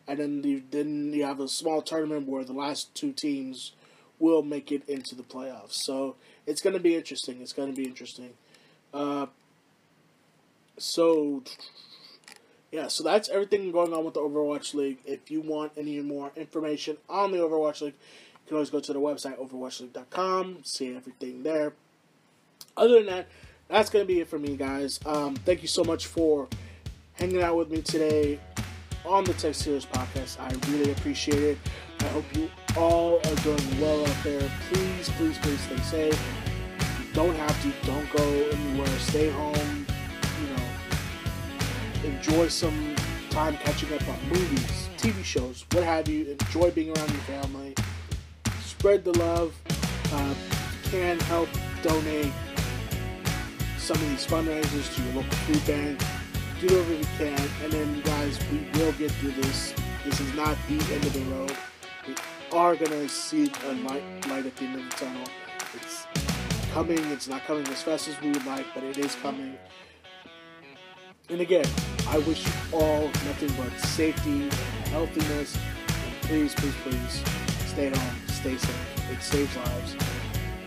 and 0.07 0.19
then 0.19 0.43
you 0.43 0.63
then 0.71 1.11
you 1.13 1.25
have 1.25 1.39
a 1.39 1.47
small 1.47 1.81
tournament 1.81 2.27
where 2.27 2.43
the 2.43 2.53
last 2.53 2.93
two 2.95 3.11
teams 3.11 3.73
will 4.19 4.41
make 4.41 4.71
it 4.71 4.87
into 4.87 5.13
the 5.15 5.23
playoffs. 5.23 5.73
So 5.73 6.15
it's 6.45 6.61
going 6.61 6.73
to 6.73 6.79
be 6.79 6.95
interesting. 6.95 7.41
It's 7.41 7.53
going 7.53 7.69
to 7.69 7.75
be 7.75 7.87
interesting. 7.87 8.31
Uh, 8.93 9.27
so 10.77 11.43
yeah, 12.71 12.87
so 12.87 13.03
that's 13.03 13.29
everything 13.29 13.71
going 13.71 13.93
on 13.93 14.05
with 14.05 14.15
the 14.15 14.21
Overwatch 14.21 14.73
League. 14.73 14.99
If 15.05 15.29
you 15.29 15.41
want 15.41 15.73
any 15.77 15.99
more 16.01 16.31
information 16.35 16.97
on 17.09 17.31
the 17.31 17.37
Overwatch 17.37 17.81
League, 17.81 17.93
you 17.93 18.47
can 18.47 18.55
always 18.55 18.69
go 18.69 18.79
to 18.79 18.93
the 18.93 18.99
website 18.99 19.37
overwatchleague.com, 19.39 20.59
see 20.63 20.95
everything 20.95 21.43
there. 21.43 21.73
Other 22.75 22.95
than 22.95 23.05
that, 23.07 23.27
that's 23.67 23.89
going 23.89 24.03
to 24.03 24.07
be 24.07 24.21
it 24.21 24.29
for 24.29 24.39
me, 24.39 24.55
guys. 24.55 24.99
Um, 25.05 25.35
thank 25.35 25.61
you 25.61 25.67
so 25.67 25.83
much 25.83 26.07
for 26.07 26.47
hanging 27.13 27.41
out 27.41 27.57
with 27.57 27.69
me 27.69 27.81
today 27.81 28.39
on 29.07 29.23
the 29.23 29.33
Texas 29.33 29.63
Heroes 29.63 29.85
podcast. 29.85 30.39
I 30.39 30.51
really 30.71 30.91
appreciate 30.91 31.41
it. 31.41 31.57
I 32.01 32.07
hope 32.07 32.25
you 32.35 32.49
all 32.75 33.17
are 33.17 33.35
doing 33.37 33.81
well 33.81 34.05
out 34.05 34.23
there. 34.23 34.49
Please, 34.69 35.09
please, 35.11 35.37
please 35.39 35.59
stay 35.61 35.77
safe. 35.77 36.21
You 36.99 37.13
don't 37.13 37.35
have 37.35 37.61
to. 37.63 37.87
Don't 37.87 38.09
go 38.11 38.23
anywhere. 38.23 38.87
Stay 38.99 39.29
home. 39.29 39.85
You 40.41 40.47
know, 40.55 42.15
enjoy 42.15 42.47
some 42.49 42.95
time 43.29 43.55
catching 43.57 43.93
up 43.93 44.07
on 44.07 44.29
movies, 44.29 44.89
TV 44.97 45.23
shows, 45.23 45.65
what 45.71 45.83
have 45.83 46.07
you. 46.07 46.35
Enjoy 46.39 46.71
being 46.71 46.95
around 46.97 47.09
your 47.09 47.21
family. 47.21 47.75
Spread 48.61 49.03
the 49.05 49.17
love. 49.17 49.55
Uh, 50.11 50.33
can 50.83 51.19
help 51.21 51.49
donate 51.81 52.31
some 53.77 53.97
of 53.97 54.09
these 54.09 54.25
fundraisers 54.25 54.95
to 54.95 55.01
your 55.03 55.13
local 55.15 55.37
food 55.39 55.65
bank. 55.67 56.16
Do 56.59 56.65
whatever 56.65 56.89
we 56.89 57.03
can, 57.19 57.49
and 57.63 57.71
then 57.71 58.01
guys, 58.01 58.39
we 58.51 58.57
will 58.79 58.91
get 58.93 59.11
through 59.11 59.33
this. 59.33 59.75
This 60.03 60.19
is 60.19 60.33
not 60.33 60.57
the 60.67 60.73
end 60.91 61.05
of 61.05 61.13
the 61.13 61.21
road 61.35 61.55
We 62.07 62.15
are 62.51 62.75
gonna 62.75 63.07
see 63.07 63.51
a 63.65 63.73
light, 63.73 64.01
light 64.27 64.43
at 64.47 64.55
the 64.55 64.65
end 64.65 64.79
of 64.79 64.89
the 64.89 64.95
tunnel. 64.95 65.27
It's 65.75 66.07
coming. 66.73 66.97
It's 67.11 67.27
not 67.27 67.43
coming 67.43 67.67
as 67.67 67.83
fast 67.83 68.07
as 68.07 68.19
we 68.21 68.31
would 68.31 68.45
like, 68.47 68.65
but 68.73 68.83
it 68.83 68.97
is 68.97 69.13
coming. 69.21 69.55
And 71.29 71.41
again, 71.41 71.65
I 72.07 72.17
wish 72.17 72.43
you 72.43 72.53
all 72.71 73.03
nothing 73.03 73.53
but 73.55 73.71
safety, 73.85 74.49
and 74.49 74.87
healthiness, 74.87 75.55
and 75.55 76.21
please, 76.23 76.55
please, 76.55 76.73
please 76.81 77.23
stay 77.67 77.89
home, 77.89 78.15
stay 78.29 78.57
safe. 78.57 79.11
It 79.11 79.21
saves 79.21 79.55
lives. 79.55 79.95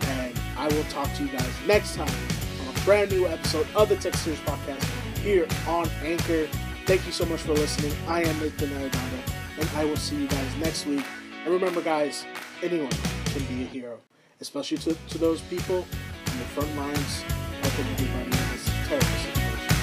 And 0.03 0.39
I 0.57 0.69
will 0.69 0.85
talk 0.85 1.13
to 1.15 1.25
you 1.25 1.31
guys 1.31 1.53
next 1.67 1.97
time 1.97 2.15
on 2.61 2.77
a 2.77 2.81
brand 2.85 3.11
new 3.11 3.27
episode 3.27 3.67
of 3.75 3.89
the 3.89 3.97
Texas 3.97 4.25
Heroes 4.25 4.41
Podcast 4.43 5.00
here 5.21 5.47
on 5.69 5.89
Anchor. 6.03 6.49
Thank 6.87 7.07
you 7.07 7.13
so 7.13 7.25
much 7.27 7.41
for 7.41 7.53
listening. 7.53 7.93
I 8.09 8.23
am 8.23 8.39
Nathan 8.41 8.71
Aragona, 8.71 9.59
and 9.59 9.69
I 9.77 9.85
will 9.85 9.97
see 9.97 10.17
you 10.23 10.29
guys 10.29 10.57
next 10.57 10.87
week 10.87 11.05
and 11.45 11.55
remember, 11.55 11.81
guys, 11.81 12.27
anyone 12.63 12.91
can 13.27 13.43
be 13.47 13.63
a 13.63 13.67
hero, 13.67 13.99
especially 14.41 14.77
to, 14.79 14.95
to 14.95 15.19
those 15.19 15.41
people 15.43 15.77
on 15.77 16.39
the 16.39 16.45
front 16.45 16.75
lines 16.77 17.23
helping 17.63 17.87
everybody 17.93 18.25
in 18.25 18.53
this 18.53 18.67
terrible 18.87 19.07
situation. 19.07 19.75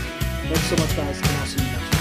Thanks 0.47 0.63
so 0.63 0.75
much, 0.75 0.95
guys, 0.95 1.17
and 1.17 1.27
I'll 1.27 1.45
see 1.45 1.63
you 1.63 1.71
next 1.71 1.89
time. 1.89 1.96